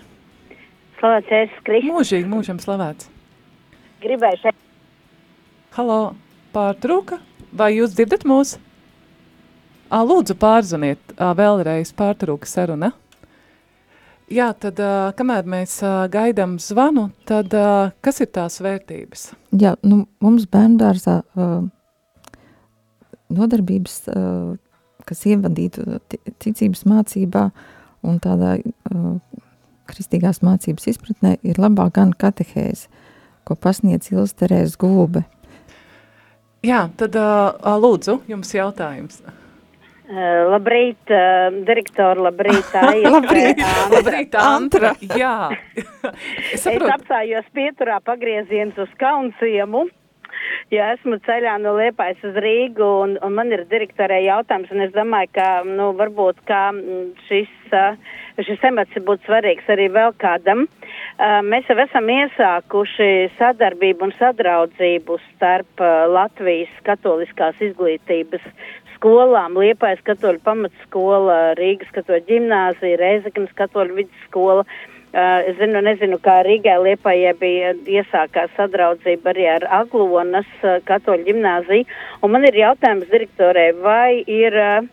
Slavēts 0.97 1.31
Jēzus 1.37 1.63
Kristus. 1.69 1.91
Mūžīgi, 1.93 2.29
mūžam 2.31 2.57
slavēts. 2.61 3.11
Gribēju 4.01 4.41
šeit 4.41 4.61
Halo, 5.77 6.15
pārtrūka? 6.55 7.17
Vai 7.55 7.71
jūs 7.77 7.93
dzirdat 7.95 8.25
mūs? 8.27 8.57
Ā, 9.87 10.01
lūdzu, 10.03 10.35
pārzvaniet, 10.41 11.13
vēlreiz 11.15 11.93
pārtrūka 11.95 12.49
saruna. 12.49 12.91
Jā, 14.33 14.49
tad, 14.57 14.79
ā, 14.81 15.13
kamēr 15.15 15.45
mēs 15.47 15.77
ā, 15.85 15.93
gaidām 16.11 16.57
zvanu, 16.59 17.11
tad 17.29 17.53
ā, 17.55 17.93
kas 18.03 18.19
ir 18.25 18.31
tās 18.33 18.57
vērtības? 18.65 19.27
Jā, 19.61 19.75
nu, 19.85 20.01
mums 20.25 20.47
bērndārzā 20.49 21.19
uh, 21.37 21.67
nodarbības, 23.37 23.99
uh, 24.09 24.55
kas 25.05 25.21
ievadītu 25.29 25.99
ti- 26.09 26.19
ticības 26.41 26.83
mācībā 26.89 27.45
un 28.05 28.17
tādā 28.23 28.57
uh, 28.57 29.13
kristīgās 29.85 30.41
mācības 30.41 30.89
izpratnē, 30.95 31.35
ir 31.45 31.61
labāk 31.61 31.93
gan 32.01 32.11
katehēze, 32.17 32.89
ko 33.45 33.53
pasniedz 33.53 34.09
Ilsterēs 34.09 34.73
Gulbe. 34.81 35.27
Jā, 36.65 36.85
tad 36.97 37.15
ā, 37.19 37.73
lūdzu, 37.81 38.21
jums 38.29 38.53
jautājums. 38.55 39.19
Uh, 40.05 40.45
labrīt, 40.51 41.01
uh, 41.09 41.49
direktori, 41.65 42.21
labrīt, 42.21 42.73
Aija. 42.81 43.09
Labrīt. 43.09 43.61
Uh, 43.61 43.83
Labrīt, 43.95 44.37
Antra. 44.37 44.93
Jā. 45.17 45.35
es 45.73 45.85
Es 46.59 46.65
saprotu, 46.65 46.91
apstājos 46.93 47.47
pieturā 47.57 47.99
pagrieziens 48.05 48.77
uz 48.81 48.91
Kaunciemu. 49.01 49.87
Ja 50.73 50.91
esmu 50.93 51.17
ceļā 51.25 51.55
no 51.63 51.73
Liepājas 51.77 52.21
uz 52.25 52.37
Rīgu, 52.41 52.85
un, 53.05 53.15
un 53.25 53.33
man 53.37 53.49
ir 53.53 53.65
direktorē 53.69 54.19
jautājums, 54.25 54.69
un 54.73 54.85
es 54.85 54.93
domāju, 54.93 55.31
ka, 55.37 55.49
nu, 55.65 55.89
varbūt, 55.97 56.41
ka 56.49 56.67
mm, 56.75 57.07
šis, 57.25 57.53
uh, 57.73 57.97
šis 58.45 58.61
temats 58.61 59.05
būtu 59.09 59.25
svarīgs 59.25 59.73
arī 59.73 59.89
vēl 59.93 60.13
kādam. 60.21 60.65
Uh, 60.65 60.84
mēs 61.19 61.67
jau 61.69 61.77
esam 61.79 62.09
iesākuši 62.11 63.09
sadarbību 63.37 64.09
un 64.09 64.13
sadraudzību 64.19 65.17
starp 65.29 65.83
Latvijas 66.11 66.73
katoliskās 66.83 67.55
izglītības 67.63 68.43
skolām. 68.95 69.55
Liepais 69.59 70.01
katoļu 70.03 70.41
pamatskola, 70.43 71.55
Rīgas 71.59 71.91
katoļu 71.95 72.25
ģimnāzija, 72.27 72.99
Reizeknas 72.99 73.55
katoļu 73.55 74.01
vidusskola. 74.01 74.65
Es 75.15 75.55
zinu, 75.55 75.79
nezinu, 75.79 76.19
kā 76.19 76.41
Rīgā 76.43 76.75
Liepājai 76.83 77.31
bija 77.39 77.71
iesākās 77.87 78.51
sadraudzība 78.57 79.31
arī 79.31 79.47
ar 79.47 79.67
Aglonas 79.71 80.49
katoļu 80.83 81.29
ģimnāziju. 81.29 81.87
Un 82.21 82.35
man 82.35 82.43
ir 82.49 82.59
jautājums 82.59 83.07
direktorē, 83.13 83.69
vai 83.79 84.25
ir 84.27 84.59
uh, 84.59 84.89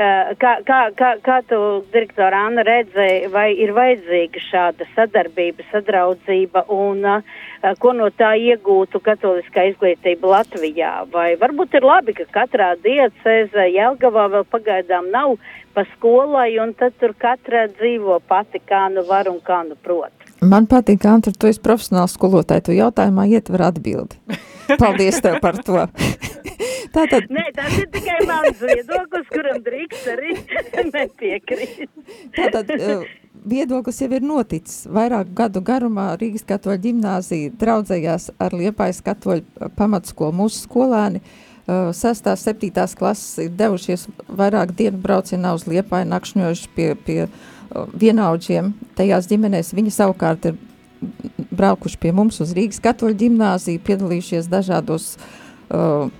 Kā, 0.00 0.54
kā, 0.64 0.80
kā, 0.96 1.08
kā 1.20 1.34
tu, 1.44 1.56
direktora 1.92 2.46
Anna, 2.46 2.62
redzēji, 2.64 3.26
vai 3.34 3.50
ir 3.52 3.74
vajadzīga 3.76 4.40
šāda 4.46 4.86
sadarbība, 4.94 5.66
sadraudzība 5.68 6.62
un 6.72 7.04
uh, 7.04 7.34
ko 7.82 7.92
no 7.98 8.06
tā 8.08 8.30
iegūtu 8.40 9.02
katoliskā 9.04 9.66
izglītība 9.68 10.30
Latvijā? 10.32 10.94
Vai 11.12 11.34
varbūt 11.42 11.76
ir 11.76 11.84
labi, 11.84 12.14
ka 12.16 12.24
katrā 12.32 12.70
diecēze 12.80 13.66
Jelgavā 13.74 14.30
vēl 14.38 14.48
pagaidām 14.48 15.10
nav 15.12 15.36
pa 15.76 15.84
skolai 15.92 16.54
un 16.64 16.72
tad 16.72 16.96
tur 16.96 17.12
katra 17.12 17.66
dzīvo 17.68 18.22
pati, 18.24 18.62
kā 18.64 18.86
nu 18.94 19.04
var 19.04 19.28
un 19.28 19.36
kā 19.44 19.60
nu 19.68 19.76
prot? 19.76 20.16
Man 20.40 20.64
patīk, 20.64 21.04
Antra, 21.04 21.36
tu 21.36 21.52
esi 21.52 21.60
profesionāls 21.60 22.16
skolotāji, 22.16 22.70
tu 22.70 22.80
jautājumā 22.80 23.28
ietver 23.36 23.68
atbildi. 23.68 24.16
Paldies 24.80 25.20
tev 25.20 25.42
par 25.44 25.60
to. 25.60 25.84
Tātad... 26.94 27.26
Nē, 27.32 27.46
tas 27.56 27.76
ir 27.78 27.88
tikai 27.92 28.18
mans 28.28 28.60
viedoklis, 28.62 29.26
kuram 29.32 29.60
drīkst 29.66 30.08
arī 30.14 30.36
nepiekrīt. 30.94 31.90
Tātad 32.36 32.72
uh, 32.76 33.04
viedoklis 33.48 34.00
jau 34.02 34.10
ir 34.16 34.24
noticis. 34.26 34.86
Vairāk 34.90 35.34
gadu 35.36 35.62
garumā 35.64 36.10
Rīgas 36.20 36.46
katoļu 36.48 36.82
ģimnāzija 36.88 37.54
draudzējās 37.60 38.30
ar 38.40 38.56
Liepājas 38.56 39.02
katoļu 39.06 39.70
pamatskolu. 39.78 40.36
Mūsu 40.42 40.64
skolēni 40.64 41.22
uh, 41.22 41.90
6. 41.96 42.32
7. 42.44 42.72
klases 42.98 43.46
ir 43.46 43.54
devušies 43.58 44.08
vairāk 44.28 44.74
dienu 44.78 45.00
braucienā 45.02 45.54
uz 45.56 45.68
Liepāju, 45.70 46.10
nakšņojuši 46.14 46.72
pie, 46.76 46.90
pie 47.06 47.20
uh, 47.26 47.86
vienaudžiem. 47.94 48.74
Tajās 48.98 49.30
ģimenēs 49.30 49.74
viņi 49.76 49.94
savukārt 49.94 50.52
ir 50.52 50.58
braukuši 51.50 52.00
pie 52.00 52.12
mums 52.12 52.40
uz 52.44 52.52
Rīgas 52.56 52.80
katoļu 52.84 53.16
ģimnāziju, 53.24 53.82
piedalījušies 53.86 54.50
dažādos 54.52 55.14
uh, 55.16 56.10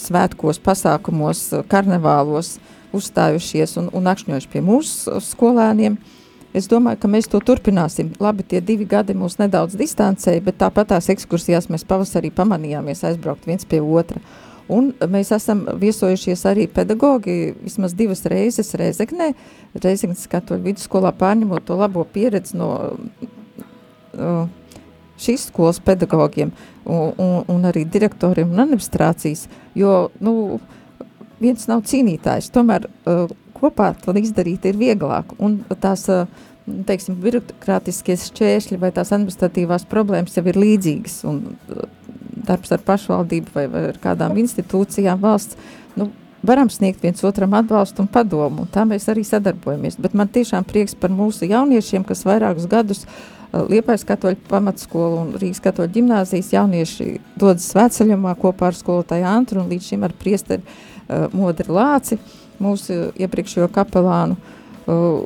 svētkos, 0.00 0.60
pasākumos, 0.62 1.48
karnevālos 1.70 2.56
uzstājušies 2.96 3.76
un, 3.80 3.90
un 3.96 4.12
akšņojuši 4.12 4.52
pie 4.52 4.62
mūsu 4.64 5.20
skolēniem. 5.24 5.98
Es 6.56 6.68
domāju, 6.70 7.02
ka 7.02 7.08
mēs 7.12 7.28
to 7.28 7.40
turpināsim. 7.44 8.14
Labi, 8.22 8.46
tie 8.48 8.62
divi 8.64 8.86
gadi 8.88 9.12
mūs 9.18 9.36
nedaudz 9.40 9.76
distancēja, 9.76 10.40
bet 10.46 10.56
tāpat 10.62 10.94
tās 10.94 11.10
ekskursijās 11.12 11.68
mēs 11.68 11.84
pavasarī 11.88 12.30
pamanījāmies 12.32 13.04
aizbraukt 13.10 13.48
viens 13.48 13.68
pie 13.68 13.82
otra. 13.84 14.22
Un 14.72 14.88
mēs 15.12 15.30
esam 15.36 15.62
viesojušies 15.78 16.42
arī 16.48 16.64
pedagogi 16.72 17.52
vismaz 17.60 17.92
divas 17.94 18.24
reizes 18.26 18.72
Reizeknē, 18.78 19.30
Reizeknes 19.78 20.24
katoļu 20.32 20.64
vidusskolā 20.64 21.12
pārņemot 21.14 21.68
to 21.68 21.76
labo 21.78 22.02
pieredzi 22.16 22.56
no 22.58 22.70
uh, 22.96 24.48
šīs 25.20 25.48
skolas 25.50 25.80
pedagogiem 25.82 26.52
un, 26.84 27.12
un, 27.16 27.44
un 27.52 27.68
arī 27.68 27.84
direktoriem 27.88 28.52
un 28.52 28.64
administrācijas, 28.66 29.46
jo, 29.78 30.08
nu, 30.22 30.58
viens 31.42 31.68
nav 31.70 31.84
cīnītājs, 31.88 32.50
tomēr 32.54 32.88
uh, 32.88 33.24
kopā 33.56 33.92
to 34.02 34.14
izdarīt 34.20 34.68
ir 34.68 34.78
vieglāk, 34.80 35.34
un 35.42 35.60
tās, 35.82 36.06
uh, 36.12 36.28
teiksim, 36.66 37.18
birokrātiskie 37.22 38.18
šķēršļi 38.20 38.80
vai 38.82 38.92
tās 38.94 39.12
administratīvās 39.16 39.88
problēmas 39.90 40.36
jau 40.36 40.44
ir 40.46 40.60
līdzīgas, 40.60 41.22
un 41.28 41.42
uh, 41.72 41.88
darbs 42.46 42.72
ar 42.76 42.84
pašvaldību 42.86 43.56
vai, 43.56 43.66
vai 43.72 43.88
ar 43.90 43.98
kādām 44.02 44.36
institūcijām 44.40 45.20
valsts, 45.22 45.58
nu, 45.98 46.10
varam 46.46 46.68
sniegt 46.70 47.02
viens 47.02 47.24
otram 47.26 47.56
atbalstu 47.58 48.04
un 48.04 48.10
padomu, 48.12 48.66
un 48.66 48.70
tā 48.70 48.84
mēs 48.86 49.08
arī 49.10 49.24
sadarbojamies, 49.26 49.96
bet 49.98 50.14
man 50.14 50.30
tiešām 50.30 50.68
prieks 50.68 50.94
par 50.94 51.10
mūsu 51.10 51.48
jauniešiem, 51.50 52.04
kas 52.06 52.22
vairākus 52.28 52.68
gadus 52.70 53.02
uh, 53.02 53.35
Liepais 53.52 54.02
katoļu 54.06 54.40
pamatskolu 54.50 55.20
un 55.22 55.28
Rīgas 55.38 55.62
katoļu 55.64 55.92
ģimnāzijas 55.94 56.52
jaunieši 56.52 57.06
dodas 57.38 57.68
svētceļumā 57.72 58.34
kopā 58.40 58.70
ar 58.70 58.76
skolotāju 58.76 59.28
Antru 59.30 59.62
un 59.62 59.70
līdz 59.70 59.92
šim 59.92 60.06
ar 60.06 60.14
priesteri 60.18 60.62
uh, 60.62 61.26
Modri 61.36 61.70
Lāci, 61.72 62.18
mūsu 62.62 63.12
iepriekšējo 63.16 63.70
kapelānu. 63.72 64.36
Uh, 64.86 65.24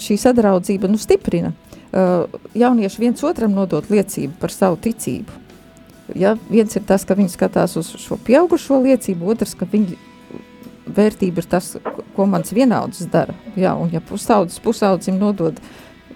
šī 0.00 0.18
sadraudzība 0.20 0.90
nu, 0.90 0.98
stiprina. 1.00 1.52
Uh, 1.92 2.26
jaunieši 2.56 3.02
viens 3.02 3.22
otram 3.26 3.54
nodot 3.56 3.86
liecību 3.92 4.40
par 4.40 4.54
savu 4.54 4.80
ticību. 4.82 5.44
Ja, 6.14 6.36
viens 6.50 6.74
ir 6.78 6.84
tas, 6.86 7.04
ka 7.06 7.16
viņi 7.18 7.32
skatās 7.32 7.74
uz 7.78 7.90
šo 7.98 8.18
pieaugušo 8.22 8.78
liecību, 8.84 9.32
otrs, 9.34 9.56
ka 9.58 9.66
viņi 9.70 9.96
vērtība 10.86 11.42
ir 11.42 11.48
tas, 11.50 11.72
ko 12.14 12.26
mans 12.30 12.52
vienaudzis 12.54 13.10
dara. 13.10 13.34
Jā, 13.58 13.74
un 13.74 13.90
ja 13.94 14.02
pusaudzis 14.04 14.62
pusaudzim 14.62 15.18
nodod 15.18 15.58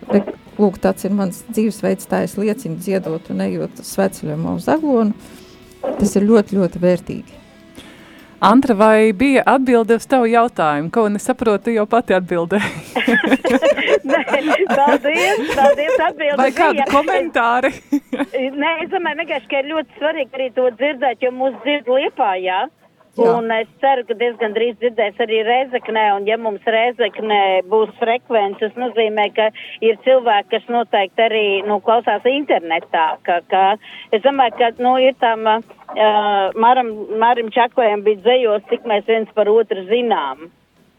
re, 0.09 0.23
lūk, 0.61 0.79
tāds 0.83 1.07
ir 1.09 1.17
mans 1.17 1.43
dzīvesveids, 1.51 2.09
tā 2.11 2.25
es 2.27 2.37
liecinu 2.41 2.81
dziedot 2.81 3.31
un 3.33 3.45
ejot 3.47 3.83
sveceļojumā 3.85 4.57
uz 4.61 4.69
aglonu. 4.71 5.37
Tas 5.81 6.17
ir 6.17 6.27
ļoti, 6.29 6.59
ļoti 6.61 6.83
vērtīgi. 6.83 7.41
Antra, 8.41 8.75
vai 8.75 9.13
bija 9.13 9.43
atbilde 9.47 9.99
uz 10.01 10.07
tavu 10.09 10.25
jautājumu? 10.31 10.89
Ko 10.95 11.03
nesaprotu, 11.13 11.75
jau 11.75 11.85
pati 11.85 12.17
atbildēji. 12.17 12.71
Nē, 14.11 14.23
paldies, 14.71 15.43
paldies 15.53 16.01
atbildi. 16.07 16.39
Vai 16.41 16.49
kādi 16.57 16.87
komentāri? 16.89 17.73
Nē, 17.93 18.71
es 18.87 18.89
domāju, 18.95 19.21
vienkārši, 19.21 19.51
ka 19.51 19.61
ir 19.61 19.69
ļoti 19.75 20.01
svarīgi 20.01 20.41
arī 20.41 20.49
to 20.57 20.71
dzirdēt, 20.79 21.21
jo 21.27 21.35
mūs 21.37 21.59
dzird 21.67 21.93
liepā, 21.93 22.31
jā. 22.41 22.63
Jā. 23.19 23.33
Un 23.35 23.51
es 23.51 23.67
ceru, 23.83 24.05
ka 24.07 24.15
diezgan 24.15 24.53
drīz 24.55 24.77
dzirdēs 24.79 25.19
arī 25.25 25.41
Rezeknē, 25.47 26.05
un 26.15 26.29
ja 26.29 26.37
mums 26.39 26.63
Rezeknē 26.63 27.41
būs 27.71 27.91
frekvence, 27.99 28.61
tas 28.63 28.79
nozīmē, 28.79 29.25
ka 29.35 29.49
ir 29.83 29.99
cilvēki, 30.07 30.51
kas 30.55 30.71
noteikti 30.71 31.27
arī, 31.27 31.45
nu, 31.67 31.81
klausās 31.83 32.27
internetā, 32.31 33.09
ka, 33.27 33.41
ka 33.51 33.65
es 34.15 34.23
domāju, 34.23 34.55
ka, 34.61 34.71
nu, 34.79 34.95
ir 35.03 35.19
tam, 35.19 35.43
uh, 35.49 36.55
Maram, 36.55 36.95
Marim 37.19 37.51
Čakojam 37.55 38.07
bija 38.07 38.23
dzējos, 38.23 38.71
cik 38.71 38.87
mēs 38.87 39.11
viens 39.11 39.35
par 39.35 39.51
otru 39.51 39.83
zinām. 39.91 40.47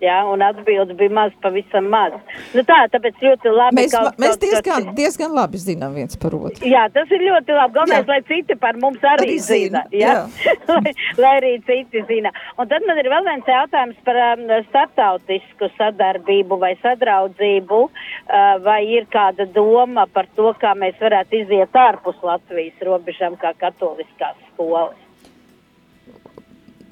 Ja, 0.01 0.23
un 0.25 0.41
atbildi 0.41 0.95
bija 0.97 1.13
maz, 1.13 1.33
pavisam 1.43 1.85
maz. 1.93 2.15
Nu 2.57 2.63
tā, 2.65 2.79
tāpēc 2.89 3.19
ļoti 3.21 3.51
labi. 3.53 3.77
Mēs, 3.77 3.91
kaut, 3.93 4.15
mēs 4.21 4.31
kaut, 4.33 4.41
diezgan, 4.41 4.85
kaut, 4.87 4.95
diezgan 4.97 5.35
labi 5.37 5.59
zinām 5.61 5.93
viens 5.93 6.17
par 6.23 6.33
otru. 6.33 6.65
Jā, 6.65 6.87
tas 6.95 7.11
ir 7.13 7.21
ļoti 7.27 7.53
labi. 7.53 7.75
Galvenais, 7.75 8.07
Jā. 8.07 8.09
lai 8.09 8.21
citi 8.31 8.57
par 8.63 8.79
mums 8.81 9.03
arī, 9.11 9.27
Arī 9.27 9.35
zina. 9.45 9.83
zina, 9.91 10.01
Ja? 10.01 10.15
lai, 10.73 10.93
lai 11.21 11.33
arī 11.41 11.51
citi 11.69 12.01
zina. 12.09 12.31
Un 12.57 12.71
tad 12.71 12.87
man 12.89 12.97
ir 12.97 13.11
vēl 13.13 13.29
viens 13.29 13.51
jautājums 13.53 14.01
par 14.07 14.17
um, 14.25 14.43
startautisku 14.71 15.69
sadarbību 15.77 16.57
vai 16.65 16.73
sadraudzību. 16.81 17.83
Uh, 17.85 18.57
vai 18.65 18.81
ir 18.97 19.05
kāda 19.13 19.45
doma 19.53 20.07
par 20.09 20.25
to, 20.35 20.49
kā 20.61 20.73
mēs 20.81 20.97
varētu 21.01 21.43
iziet 21.43 21.77
ārpus 21.77 22.17
Latvijas 22.25 22.81
robežām 22.89 23.37
kā 23.41 23.53
katoliskās 23.61 24.37
skolas? 24.49 24.97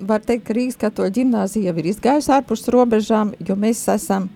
Var 0.01 0.21
teikt, 0.25 0.47
ka 0.47 0.53
Rīgas 0.53 0.79
katoļu 0.79 1.15
ģimnāzija 1.19 1.71
jau 1.71 1.77
ir 1.79 1.91
izgājusi 1.91 2.33
ārpus 2.33 2.67
robežām, 2.71 3.33
jo 3.39 3.55
mēs 3.55 3.85
esam 3.93 4.29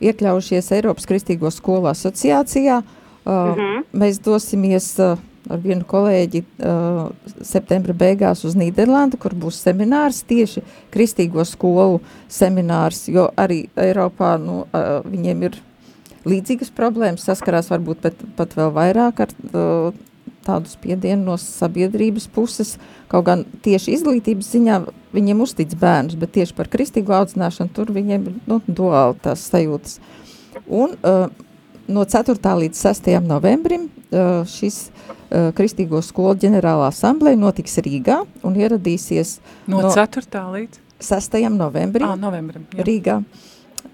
iekļaujušies 0.00 0.72
Eiropas 0.72 1.06
Kristīgo 1.06 1.50
skolu 1.50 1.88
asociācijā. 1.92 2.82
Uh, 2.82 3.00
Mhm. 3.24 3.50
uh 3.50 3.56
-huh. 3.56 3.84
Mēs 3.92 4.18
dosimies 4.24 4.98
uh, 4.98 5.18
ar 5.48 5.58
vienu 5.58 5.84
kolēģi 5.84 6.42
uh, 6.42 7.10
septembra 7.42 7.92
beigās 7.92 8.44
uz 8.44 8.54
Nīderlandi, 8.54 9.18
kur 9.18 9.32
būs 9.34 9.60
seminārs 9.64 10.22
tieši 10.22 10.62
Kristīgo 10.92 11.44
skolu 11.44 12.00
seminārs, 12.28 13.08
jo 13.08 13.30
arī 13.36 13.68
Eiropā 13.76 14.38
nu, 14.38 14.60
uh, 14.60 15.10
viņiem 15.10 15.42
ir 15.42 15.58
līdzīgas 16.24 16.70
problēmas, 16.70 17.24
saskarās 17.24 17.70
varbūt 17.70 18.00
pat, 18.00 18.14
pat 18.36 18.56
vēl 18.56 18.72
vairāk 18.72 19.20
ar 19.20 19.28
uh, 19.28 19.94
tādu 20.46 20.70
spiedienu 20.72 21.30
no 21.30 21.38
sabiedrības 21.40 22.28
puses. 22.34 22.74
Kaut 23.10 23.26
gan 23.28 23.44
tieši 23.64 23.96
izglītības 23.96 24.50
ziņā 24.54 24.78
viņiem 25.14 25.40
uztic 25.44 25.74
bērnus, 25.80 26.18
bet 26.20 26.34
tieši 26.36 26.56
par 26.58 26.70
kristīgo 26.72 27.14
audzināšanu 27.18 27.72
tur 27.76 27.92
viņiem 27.94 28.28
ir 28.30 28.36
nu, 28.50 28.60
duāli 28.68 29.18
tās 29.24 29.46
sajūtas. 29.50 29.98
Un 30.68 30.94
uh, 31.00 31.26
no 31.88 32.04
4. 32.08 32.36
līdz 32.64 32.80
6. 32.86 33.10
novembrim 33.26 33.88
uh, 33.88 34.44
šis 34.48 34.88
uh, 34.88 35.50
Kristīgo 35.56 36.00
skolu 36.04 36.36
ģenerālā 36.44 36.88
asambleja 36.92 37.40
notiks 37.40 37.76
Rīgā 37.84 38.22
un 38.44 38.56
ieradīsies 38.60 39.38
No, 39.66 39.82
no 39.82 39.92
4. 39.92 40.28
līdz 40.56 40.80
6. 41.04 41.36
novembrim 41.52 42.08
ah, 42.08 42.16
novembrim. 42.16 42.66
jā. 42.72 42.86
Rīgā. 42.86 43.18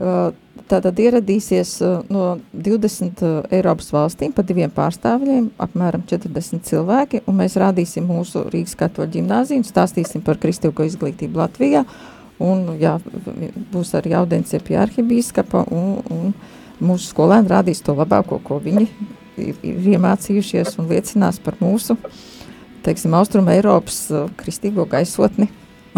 Uh, 0.01 0.31
Tātad 0.69 0.99
ieradīsies 1.01 1.71
uh, 1.83 2.01
no 2.13 2.39
20 2.53 3.23
uh, 3.25 3.37
Eiropas 3.55 3.89
valstīm 3.95 4.33
pa 4.37 4.43
diviem 4.47 4.71
pārstāvjiem, 4.75 5.49
apmēram 5.63 6.03
40 6.11 6.65
cilvēki, 6.69 7.23
un 7.31 7.39
mēs 7.41 7.57
rādīsim 7.61 8.05
mūsu 8.11 8.45
Rīgas 8.53 8.77
katoļu 8.81 9.13
ģimnāziju 9.17 9.63
un 9.63 9.69
stāstīsim 9.69 10.25
par 10.27 10.41
kristīgo 10.43 10.85
izglītību 10.87 11.41
Latvijā. 11.41 11.85
Un, 12.41 12.67
jā, 12.81 12.97
v- 13.05 13.51
būs 13.73 13.95
arī 13.99 14.15
audiencija 14.17 14.61
pie 14.65 14.79
arhibīskapa, 14.81 15.65
un, 15.71 15.99
un 16.11 16.35
mūsu 16.81 17.11
skolēni 17.13 17.51
rādīs 17.53 17.83
to 17.85 17.93
labāko, 17.99 18.39
ko 18.45 18.59
viņi 18.65 18.87
ir, 19.37 19.55
ir 19.63 19.89
iemācījušies 19.97 20.79
un 20.81 20.89
liecinās 20.89 21.39
par 21.45 21.59
mūsu, 21.61 21.97
teiksim, 22.87 23.13
Austrum 23.19 23.49
Eiropas 23.53 24.07
uh, 24.11 24.29
kristīgo 24.41 24.87
gaisotni 24.89 25.49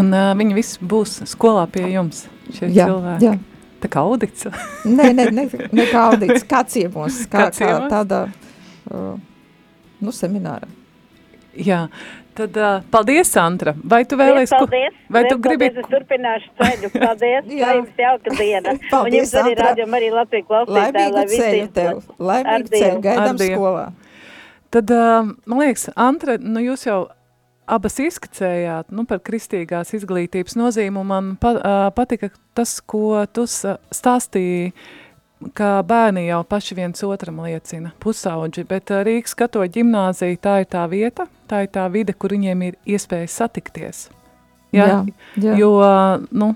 Un 0.00 0.08
uh, 0.16 0.30
viņi 0.32 0.54
visi 0.56 0.78
būs 0.88 1.18
skolā 1.28 1.66
pie 1.68 1.82
jums, 1.92 2.22
šie 2.56 2.70
Jā, 2.72 2.86
cilvēki. 2.88 3.26
jā. 3.26 3.32
Tā 3.82 3.88
kā 3.90 4.02
audits. 4.06 4.46
Nē, 4.98 5.08
ne, 5.18 5.28
ne, 5.34 5.44
ne 5.74 5.86
kā 5.90 6.06
audits, 6.12 6.44
kā 6.46 6.62
ciemos, 6.70 7.22
kā, 7.26 7.48
Kā 7.48 7.52
ciemos? 7.56 7.88
kā 7.88 7.90
tādā, 7.90 8.20
uh, 8.94 9.14
nu, 10.02 10.12
semināra. 10.14 10.68
jā, 11.58 11.80
tad 12.38 12.54
uh, 12.56 12.76
paldies, 12.94 13.28
Sandra. 13.34 13.74
Vai 13.84 14.04
tu 14.08 14.16
vēlēsi 14.20 14.54
ko? 14.54 14.64
Paldies! 14.70 14.94
Vai 15.12 15.24
tu 15.28 15.36
gribi- 15.44 15.66
Paldies, 15.68 15.82
es 15.84 15.90
turpināšu 15.92 16.52
ceļu. 16.62 16.90
Paldies! 17.06 17.50
Jā. 17.52 17.66
Lai 17.66 17.74
jums 17.80 17.98
jauka 18.04 18.36
diena! 18.38 18.72
Un 18.76 18.80
Paldies, 18.90 19.18
jums 19.26 19.34
arī 19.42 19.50
Sandra. 19.56 19.66
rādījum 19.72 19.98
arī 19.98 20.12
Latviju 20.14 20.46
klausītāji, 20.48 20.78
lai 20.78 21.08
Laimīgu 21.10 21.26
visi 21.34 21.42
ceļu 21.42 21.72
tev, 21.80 22.00
laimīgu 22.30 22.72
ceļu, 22.76 23.02
gaidām 23.08 23.42
skolā. 23.42 23.84
Tad, 24.72 24.94
uh, 24.96 25.34
man 25.50 25.60
liekas, 25.66 25.88
Antra, 26.00 26.38
nu 26.40 26.62
jūs 26.64 26.86
jau 26.88 27.00
abas 27.66 27.98
izskicējāt 28.02 28.90
nu, 28.94 29.04
par 29.08 29.22
kristīgās 29.24 29.94
izglītības 29.96 30.56
nozīmi, 30.58 30.98
un 30.98 31.08
man 31.08 31.30
pa, 31.40 31.54
patika 31.94 32.32
tas, 32.56 32.78
ko 32.80 33.22
tu 33.32 33.46
stāstīji, 33.46 34.72
ka 35.58 35.74
bērni 35.86 36.26
jau 36.28 36.42
paši 36.46 36.76
viens 36.78 37.04
otram 37.06 37.40
liecina, 37.42 37.92
pusauģi, 38.02 38.66
bet 38.68 38.92
Rīgas 39.06 39.34
katoļu 39.38 39.74
ģimnāzija 39.78 40.42
tā 40.42 40.58
ir 40.62 40.68
tā 40.70 40.84
vieta, 40.90 41.26
tā 41.50 41.64
ir 41.66 41.72
tā 41.74 41.86
vide, 41.90 42.14
kur 42.14 42.34
viņiem 42.34 42.68
ir 42.68 42.76
iespēja 42.94 43.30
satikties. 43.30 44.06
Jā, 44.72 45.02
jā. 45.36 45.56
Jo, 45.58 45.72
nu, 46.32 46.52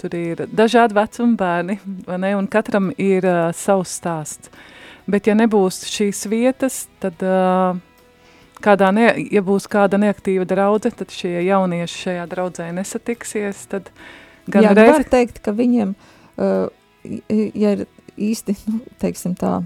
tur 0.00 0.14
ir 0.16 0.44
dažādi 0.52 0.96
vecuma 0.96 1.36
bērni, 1.40 1.78
vai 2.06 2.20
ne, 2.22 2.30
un 2.38 2.48
katram 2.50 2.90
ir 3.00 3.26
uh, 3.28 3.50
savs 3.56 3.98
stāsts. 3.98 4.52
Bet 5.10 5.28
ja 5.28 5.34
nebūs 5.36 5.82
šīs 5.90 6.22
vietas, 6.32 6.86
tad 7.02 7.20
uh, 7.20 7.76
kādā 8.64 8.90
ne, 8.94 9.06
ja 9.32 9.42
būs 9.44 9.68
kāda 9.70 10.00
neaktīva 10.00 10.46
draudze, 10.48 10.92
tad 10.96 11.12
šie 11.14 11.36
jaunieši 11.44 12.00
šajā 12.06 12.26
draudzē 12.30 12.70
nesatiksies, 12.76 13.66
tad 13.72 13.90
gan 14.48 14.66
Jā, 14.66 14.72
nu 14.72 14.80
reiz... 14.80 14.96
var 14.96 15.06
teikt, 15.12 15.40
ka 15.44 15.54
viņiem, 15.56 15.94
uh, 16.40 16.66
ja 17.30 17.76
ir 17.76 17.86
īsti, 18.16 18.56
nu, 18.70 18.80
teiksim 19.02 19.36
tā, 19.38 19.58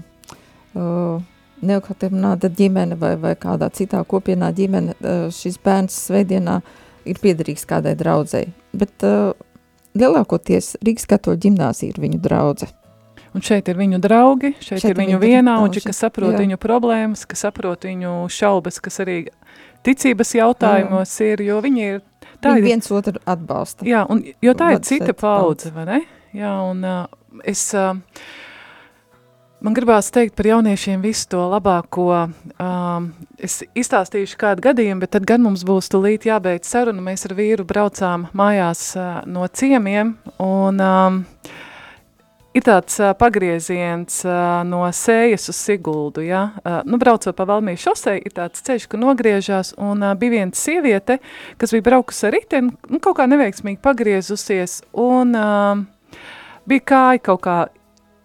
uh, 0.75 1.19
neokaternāta 1.59 2.51
ģimene 2.55 2.97
vai, 2.99 3.15
vai 3.19 3.35
kādā 3.39 3.69
citā 3.75 4.01
kopienā 4.07 4.51
ģimene, 4.55 4.95
uh, 4.99 5.27
šis 5.33 5.59
bērns 5.63 5.97
svētdienā 6.07 6.59
ir 7.09 7.21
piederīgs 7.21 7.67
kādai 7.69 7.95
draudzei. 7.99 8.47
Bet 8.75 9.07
uh, 9.07 9.31
lielākoties 9.97 10.75
Rīgas 10.85 11.09
katoļu 11.09 11.43
ģimnāzija 11.47 11.95
ir 11.95 12.03
viņu 12.03 12.21
draudze. 12.23 12.69
Un 13.39 13.43
šeit 13.47 13.69
ir 13.71 13.77
viņu 13.79 14.01
draugi, 14.03 14.49
šeit, 14.59 14.81
Šeit 14.81 14.89
ir 14.89 14.97
ir 14.97 14.97
viņu 14.99 15.17
vienaudži, 15.21 15.79
kas 15.85 16.01
saprot 16.03 16.33
jā. 16.33 16.41
viņu 16.41 16.57
problēmas, 16.59 17.21
kas 17.23 17.45
saprot 17.45 17.85
viņu 17.87 18.25
šaubas, 18.35 18.81
kas 18.83 18.99
arī 18.99 19.21
ticības 19.87 20.33
jautājumos 20.35 21.13
ir, 21.23 21.45
jo 21.47 21.61
viņi 21.63 21.85
ir... 21.85 22.01
Tā 22.43 22.51
Viņi 22.51 22.59
ir 22.59 22.67
viens 22.67 22.91
otru 22.91 23.19
atbalsta. 23.23 23.87
Jā, 23.87 24.03
un, 24.11 24.25
jo 24.43 24.55
tā 24.59 24.73
ir 24.73 24.81
Vecais 24.81 24.91
cita 24.91 25.15
paudze, 25.15 25.71
vai 25.75 25.87
ne? 25.87 26.01
Jā, 26.35 26.51
un 26.67 26.83
uh, 26.83 27.07
es, 27.47 27.63
uh, 27.75 27.95
man 29.63 29.75
gribās 29.75 30.11
teikt 30.11 30.35
par 30.35 30.51
jauniešiem 30.51 30.99
visu 31.03 31.31
to 31.31 31.47
labāko. 31.55 32.09
Um, 32.59 33.09
es 33.39 33.61
izstāstīšu 33.71 34.39
kādu 34.39 34.67
gadījumu, 34.67 35.03
bet 35.03 35.15
tad 35.15 35.27
gan 35.31 35.47
mums 35.47 35.63
būs 35.67 35.91
tulīt 35.91 36.27
jābeidz 36.27 36.67
saruna. 36.75 37.07
Mēs 37.07 37.27
ar 37.27 37.39
vīru 37.39 37.67
braucām 37.67 38.27
mājās 38.35 38.85
uh, 38.99 39.19
no 39.27 39.47
ciemiem, 39.47 40.17
un 40.43 40.83
um, 40.83 41.23
ir 42.57 42.65
tāds 42.65 42.97
uh, 43.01 43.11
pagrieziens 43.17 44.23
uh, 44.25 44.61
no 44.67 44.81
sējas 44.95 45.49
uz 45.51 45.59
Siguldu, 45.59 46.23
ja? 46.25 46.43
uh, 46.63 46.79
nu, 46.89 46.99
braucot 47.01 47.35
pa 47.37 47.47
Valmīju 47.49 47.83
šosei, 47.85 48.19
ir 48.25 48.35
tāds 48.35 48.63
ceļš, 48.65 48.89
ka 48.89 48.99
nogriežās, 49.01 49.73
un 49.77 50.03
uh, 50.03 50.15
bija 50.19 50.39
viena 50.39 50.57
sieviete, 50.57 51.19
kas 51.61 51.75
bija 51.75 51.87
braukusi 51.91 52.27
ar 52.29 52.35
riteni, 52.37 52.73
nu, 52.89 53.01
kaut 53.03 53.19
kā 53.19 53.27
neveiksmīgi 53.29 53.81
pagriezusies, 53.85 54.79
un 54.97 55.35
uh, 55.37 55.83
bija 56.69 56.87
kāja 56.93 57.27
kaut 57.29 57.45
kā 57.45 57.59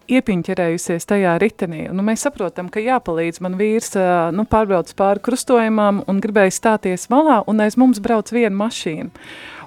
iepiņķerējusies 0.05 1.07
tajā 1.09 1.35
ritenī. 1.41 1.85
Nu, 1.93 2.03
mēs 2.05 2.25
saprotam, 2.27 2.69
ka 2.69 2.83
jāpalīdz. 2.83 3.41
Man 3.41 3.57
vīrs 3.57 3.95
uh, 3.97 4.29
nu, 4.35 4.45
pārbrauc 4.49 4.91
pāri 4.97 5.23
krustojumam 5.25 6.03
un 6.09 6.21
gribēja 6.21 6.53
stāties 6.53 7.07
malā, 7.13 7.41
un 7.49 7.63
aiz 7.65 7.77
mums 7.79 8.01
brauc 8.03 8.29
viena 8.33 8.53
mašīna. 8.59 9.09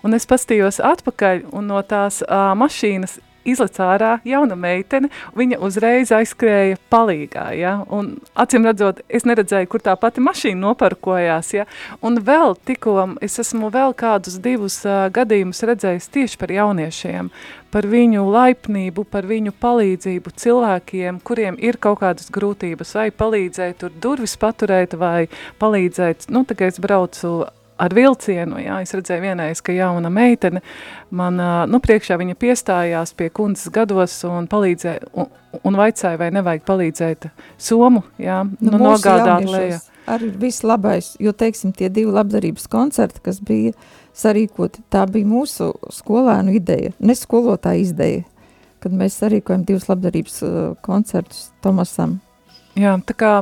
Un 0.06 0.14
es 0.14 0.28
pastījos 0.30 0.78
atpakaļ, 0.84 1.48
un 1.58 1.72
no 1.72 1.82
tās 1.82 2.20
uh, 2.22 2.52
mašīnas 2.58 3.18
izlec 3.48 3.78
ārā 3.82 4.12
jauna 4.28 4.56
meitene, 4.58 5.10
viņa 5.38 5.60
uzreiz 5.64 6.12
aizskrēja 6.14 6.78
palīgā, 6.92 7.48
ja, 7.58 7.74
un 7.88 8.16
acīm 8.38 8.66
redzot, 8.68 9.02
es 9.08 9.26
neredzēju, 9.28 9.70
kur 9.72 9.84
tā 9.84 9.96
pati 10.00 10.24
mašīna 10.24 10.60
noparkojās, 10.66 11.52
ja, 11.56 11.68
un 12.04 12.20
vēl 12.24 12.56
tikko 12.68 12.96
es 13.24 13.38
esmu 13.42 13.72
vēl 13.74 13.96
kādus 13.98 14.38
divus 14.42 14.80
uh, 14.86 15.06
gadījumus 15.14 15.64
redzējis 15.68 16.10
tieši 16.14 16.40
par 16.40 16.54
jauniešiem, 16.54 17.30
par 17.72 17.88
viņu 17.88 18.24
laipnību, 18.32 19.04
par 19.12 19.28
viņu 19.28 19.52
palīdzību 19.60 20.32
cilvēkiem, 20.40 21.20
kuriem 21.24 21.58
ir 21.60 21.78
kaut 21.80 22.00
kādas 22.02 22.32
grūtības, 22.32 22.94
vai 22.96 23.08
palīdzēt 23.12 23.82
tur 23.82 23.94
durvis 24.02 24.38
paturēt, 24.40 24.96
vai 24.98 25.28
palīdzēt, 25.60 26.28
nu, 26.32 26.44
kā 26.48 26.70
es 26.72 26.80
braucu 26.82 27.44
ar 27.78 27.94
vilcienu, 27.94 28.58
jā, 28.62 28.78
es 28.82 28.94
redzēju 28.96 29.22
vienreiz, 29.22 29.62
ka 29.64 29.74
jauna 29.74 30.10
meitene, 30.12 30.62
man, 31.14 31.38
nu, 31.70 31.80
priekšā 31.84 32.18
piestājās 32.38 33.14
pie 33.16 33.30
kundzes 33.34 33.72
gados 33.74 34.16
un 34.28 34.48
palīdzēja, 34.50 35.12
un, 35.14 35.30
un 35.62 35.78
vaicāja, 35.78 36.18
vai 36.20 36.30
nevajag 36.34 36.66
palīdzēt 36.68 37.28
somu, 37.56 38.02
jā, 38.18 38.42
nu, 38.58 38.74
nu 38.74 38.82
nogādāt 38.82 39.46
lejā. 39.48 39.78
Arī 40.08 40.30
ir 40.30 40.36
viss 40.40 40.64
labais, 40.64 41.12
jo, 41.20 41.34
teiksim, 41.36 41.74
tie 41.76 41.90
divi 41.92 42.12
labdarības 42.14 42.64
koncerti, 42.72 43.20
kas 43.24 43.42
bija 43.44 43.74
sarīkoti, 44.16 44.82
tā 44.90 45.04
bija 45.10 45.28
mūsu 45.28 45.74
skolēnu 45.92 46.54
ideja, 46.56 46.94
ne 46.98 47.16
skolotāja 47.16 47.82
ideja, 47.84 48.22
kad 48.82 48.94
mēs 48.94 49.18
sarīkojam 49.20 49.66
divus 49.68 49.88
labdarības 49.90 50.40
uh, 50.46 50.56
koncertus 50.86 51.50
Tomasam. 51.64 52.18
Jā, 52.78 52.94
tā 53.04 53.14
kā 53.18 53.32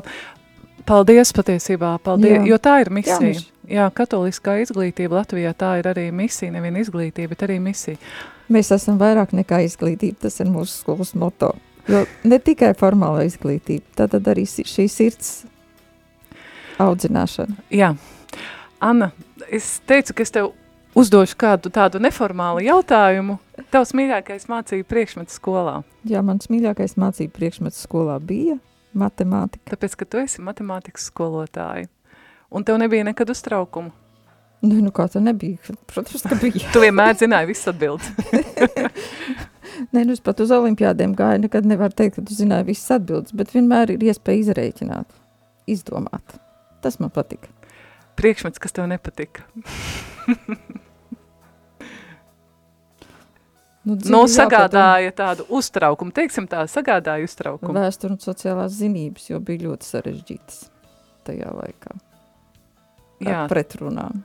paldies 0.87 1.33
patiesībā, 1.37 1.97
paldies, 2.05 2.41
Jā. 2.41 2.47
jo 2.51 2.59
tā 2.63 2.81
ir 2.85 2.93
misija. 2.95 3.19
Jaunieši. 3.19 3.47
Jā, 3.67 3.89
katoliskā 3.91 4.61
izglītība 4.63 5.21
Latvijā 5.21 5.51
tā 5.59 5.77
ir 5.81 5.89
arī 5.91 6.09
misija, 6.15 6.53
nevien 6.55 6.77
izglītība, 6.79 7.33
bet 7.35 7.47
arī 7.49 7.59
misija. 7.63 7.99
Mēs 8.53 8.71
esam 8.75 8.99
vairāk 9.01 9.33
nekā 9.35 9.65
izglītība, 9.67 10.21
tas 10.27 10.39
ir 10.41 10.51
mūsu 10.53 10.71
skolas 10.85 11.15
moto. 11.19 11.55
Jo 11.91 12.05
ne 12.27 12.39
tikai 12.43 12.73
formāla 12.79 13.25
izglītība, 13.27 14.07
tad 14.07 14.15
arī 14.31 14.47
šī 14.47 14.87
sirds 14.91 15.33
audzināšana. 16.83 17.59
Jā, 17.75 17.95
Anna, 18.83 19.11
es 19.51 19.79
teicu, 19.89 20.15
ka 20.15 20.27
es 20.27 20.35
tev 20.35 20.53
uzdošu 20.97 21.37
kādu 21.41 21.73
tādu 21.73 22.01
neformālu 22.03 22.65
jautājumu. 22.67 23.39
Tavs 23.73 23.95
mīļākais 23.97 24.49
mācību 24.53 24.87
priekšmets 24.89 25.39
skolā, 25.41 25.81
Jā, 26.07 26.21
mans 26.23 26.47
mīļākais 26.53 26.95
mācību 27.01 27.33
priekšmets 27.35 27.81
skolā 27.83 28.21
bija 28.23 28.61
matemātika. 28.95 29.75
tāpēc, 29.75 29.97
ka 29.99 30.05
tu 30.05 30.21
esi 30.23 30.43
matemātikas 30.45 31.09
skolotāja. 31.11 31.89
Un 32.51 32.65
tev 32.65 32.79
nebija 32.79 33.05
nekad 33.05 33.31
uztraukumu. 33.31 33.93
Nu, 34.65 34.79
nu 34.81 34.91
kā 34.95 35.05
tā 35.13 35.21
nebija, 35.21 35.75
protams, 35.91 36.25
ka 36.25 36.39
bija. 36.41 36.63
Tu 36.73 36.81
vienmēr 36.83 37.19
zināji 37.21 37.51
visas 37.51 37.73
atbildes. 37.75 38.09
Nē, 39.93 40.07
nu 40.07 40.15
es 40.15 40.23
pat 40.25 40.41
uz 40.41 40.53
olimpiādiem 40.57 41.13
gāju, 41.17 41.43
nekad 41.45 41.69
nevar 41.69 41.93
teikt, 41.93 42.17
ka 42.17 42.25
tu 42.25 42.35
zināji 42.35 42.71
visas 42.71 42.97
atbildes, 42.97 43.35
bet 43.37 43.53
vienmēr 43.53 43.93
ir 43.95 44.07
iespēja 44.09 44.47
izrēķināt, 44.47 45.11
izdomāt. 45.69 46.39
Tas 46.85 46.97
man 47.03 47.13
patika. 47.13 47.53
Priekšmets, 48.17 48.63
kas 48.63 48.73
tev 48.73 48.89
nepatika. 48.89 49.45
Nu, 53.87 53.95
Nu, 54.11 54.25
sagādāja 54.27 55.13
tādu 55.15 55.45
uztraukumu, 55.55 56.11
teiksim 56.11 56.49
tā, 56.51 56.65
sagādāja 56.67 57.23
uztraukumu. 57.29 57.77
Vēsture 57.77 58.17
un 58.17 58.19
sociālās 58.19 58.75
zinības, 58.81 59.29
jo 59.31 59.39
bija 59.39 59.69
ļoti 59.69 59.87
sarežģītas 59.87 60.65
tajā 61.29 61.53
laikā. 61.55 61.95
Jā, 63.25 63.47
pretrunām. 63.51 64.25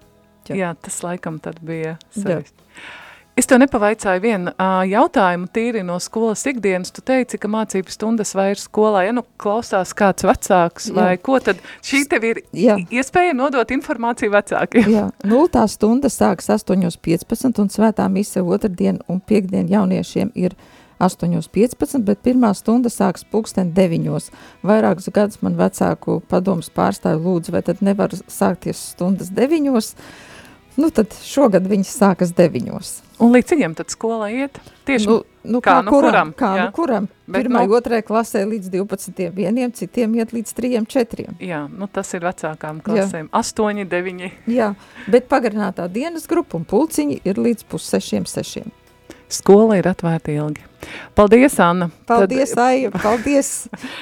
Jā. 0.49 0.57
jā, 0.57 0.73
tas 0.81 0.99
laikam 1.05 1.37
tad 1.43 1.61
bija 1.63 1.97
sarežģīti. 2.17 2.67
Es 3.39 3.47
tev 3.47 3.61
nepavaicāju 3.61 4.19
vienu 4.21 4.51
uh, 4.51 4.81
jautājumu 4.83 5.47
tīri 5.55 5.85
no 5.87 5.95
skolas 6.03 6.43
ikdienas. 6.49 6.91
Tu 6.91 6.99
teici, 7.07 7.39
ka 7.39 7.47
mācības 7.49 7.95
stundas 7.95 8.33
vairs 8.35 8.65
skolā, 8.67 9.05
ja 9.07 9.13
nu 9.15 9.23
klausās 9.39 9.93
kāds 9.95 10.25
vecāks 10.27 10.89
Jā. 10.89 10.95
vai 10.97 11.13
ko, 11.15 11.37
tad 11.39 11.61
šī 11.79 12.03
tev 12.11 12.27
ir 12.27 12.41
Jā. 12.51 12.75
iespēja 12.91 13.33
nodot 13.37 13.71
informāciju 13.71 14.33
vecākiem. 14.35 14.91
Jā, 14.91 15.05
nultā 15.23 15.63
stunda 15.71 16.11
sākas 16.11 16.51
8.15 16.51 17.63
un 17.63 17.71
svētā 17.71 18.09
mise 18.11 18.43
otrdien 18.43 18.99
un 19.07 19.23
piekdien 19.23 19.71
jauniešiem 19.71 20.35
ir 20.35 20.57
8.15, 21.01 22.03
bet 22.05 22.21
pirmā 22.25 22.51
stunda 22.57 22.91
sāks 22.93 23.25
pulksten 23.27 23.73
9. 23.77 24.29
Vairākus 24.63 25.09
gadus 25.13 25.41
man 25.41 25.57
vecāku 25.59 26.19
padomus 26.31 26.69
pārstāju 26.73 27.23
lūdzu, 27.25 27.55
vai 27.55 27.63
tad 27.65 27.81
nevar 27.81 28.13
sākties 28.27 28.91
stundas 28.93 29.33
9. 29.33 29.95
Nu, 30.79 30.87
tad 30.87 31.11
šogad 31.27 31.65
viņas 31.67 31.89
sākas 31.99 32.31
deviņos. 32.37 32.91
Un 33.21 33.33
līdz 33.35 33.49
cik 33.51 33.63
tad 33.77 33.91
skolā 33.91 34.29
iet? 34.31 34.55
Tieši 34.87 35.09
Nu, 35.09 35.17
nu, 35.43 35.59
kā 35.59 35.75
kā, 35.75 35.83
nu 35.83 35.91
kuram, 35.91 36.31
kuram, 36.31 36.31
Kā 36.39 36.51
jā. 36.57 36.63
nu 36.65 36.71
kuram? 36.77 37.07
Bet 37.27 37.43
Pirmai, 37.43 37.65
nu- 37.67 37.75
otrai 37.75 37.99
klasē 38.01 38.45
līdz 38.47 38.71
12. 38.71 39.29
vieniem, 39.35 39.71
citiem 39.75 40.15
iet 40.15 40.31
līdz 40.31 40.53
3, 40.55 40.85
4. 40.87 41.27
Jā, 41.43 41.67
nu 41.69 41.87
tas 41.91 42.13
ir 42.13 42.21
vecākām 42.21 42.81
klasēm. 42.81 43.27
Astoņi, 43.29 43.85
deviņi. 43.91 44.31
Jā, 44.47 44.73
bet 45.11 45.27
pagarinātā 45.27 45.91
dienas 45.91 46.25
grupa 46.25 46.57
un 46.57 46.65
pulciņi 46.65 47.19
ir 47.25 47.35
līdz 47.35 47.67
pussešiem, 47.67 48.25
sešiem. 48.25 48.71
Skola 49.31 49.77
ir 49.79 49.87
atvērta 49.87 50.33
ilgi. 50.33 50.65
Paldies, 51.15 51.55
Anna. 51.61 51.87
Paldies, 52.09 52.51
Aija, 52.59 52.91
paldies, 52.91 53.51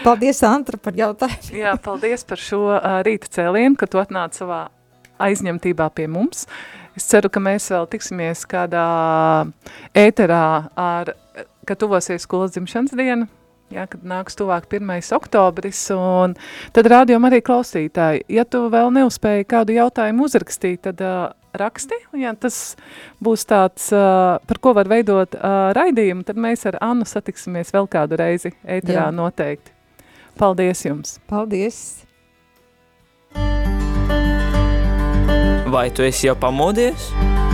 paldies, 0.04 0.42
Antra, 0.48 0.80
par 0.82 0.96
jautājumu. 0.98 1.38
Tad, 1.44 1.54
jā, 1.54 1.74
paldies 1.84 2.26
par 2.26 2.42
šo 2.42 2.64
uh, 2.72 3.00
rīta 3.06 3.30
cēlienu, 3.36 3.78
ka 3.78 3.90
tu 3.90 4.02
atnāc 4.02 4.40
savā 4.40 4.68
aizņemtībā 5.22 5.90
pie 5.94 6.08
mums. 6.10 6.48
Es 6.98 7.06
ceru, 7.12 7.30
ka 7.32 7.42
mēs 7.44 7.70
vēl 7.72 7.86
tiksimies 7.92 8.46
kādā 8.50 8.86
ēterā, 9.98 10.46
ar, 10.80 11.14
kad 11.68 11.80
tuvosies 11.80 12.26
skolas 12.26 12.56
dzimšanas 12.56 12.96
diena, 12.98 13.30
jā, 13.74 13.86
kad 13.89 14.05
nāks 14.07 14.38
tuvāk 14.39 14.67
1. 14.72 14.89
oktobris, 15.17 15.82
un 15.95 16.36
tad 16.76 16.89
rādījum 16.91 17.28
arī 17.30 17.41
klausītāji. 17.45 18.26
Ja 18.32 18.45
tu 18.45 18.65
vēl 18.72 18.91
neuzspēji 18.95 19.47
kādu 19.49 19.76
jautājumu 19.78 20.28
uzrakstīt, 20.28 20.82
tad 20.88 21.03
uh, 21.05 21.32
raksti, 21.53 21.97
un 22.13 22.24
ja 22.24 22.34
tas 22.38 22.76
būs 23.24 23.45
tāds, 23.49 23.89
uh, 23.95 24.38
par 24.49 24.61
ko 24.61 24.76
var 24.78 24.89
veidot 24.91 25.38
uh, 25.38 25.72
raidījumu, 25.78 26.26
tad 26.28 26.39
mēs 26.41 26.67
ar 26.70 26.80
Annu 26.84 27.07
satiksimies 27.09 27.74
vēl 27.76 27.89
kādu 27.91 28.20
reizi 28.20 28.53
ēterā 28.65 29.09
Jā. 29.09 29.15
noteikti. 29.15 29.74
Paldies 30.39 30.86
jums! 30.86 31.17
Paldies! 31.30 32.05
Vai 35.70 35.89
tu 35.93 36.01
esi 36.01 36.26
jau 36.26 36.34
pamodies? 36.39 37.11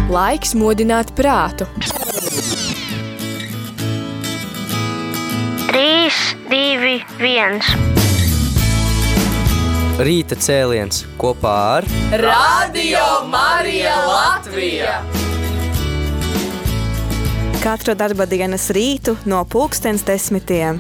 Laiks 0.08 0.54
modināt 0.56 1.12
prātu. 1.18 1.68
3, 5.76 6.10
2, 6.48 6.92
1. 7.20 7.58
Rīta 10.08 10.38
cēliens 10.40 11.02
kopā 11.20 11.56
ar 11.82 11.88
Radio 12.22 13.02
Marija 13.28 13.98
Latvija! 14.08 14.94
Katru 17.60 17.98
darba 18.00 18.24
dienas 18.24 18.70
rītu 18.72 19.18
no 19.28 19.44
pulkstens 19.52 20.08
desmitiem. 20.08 20.80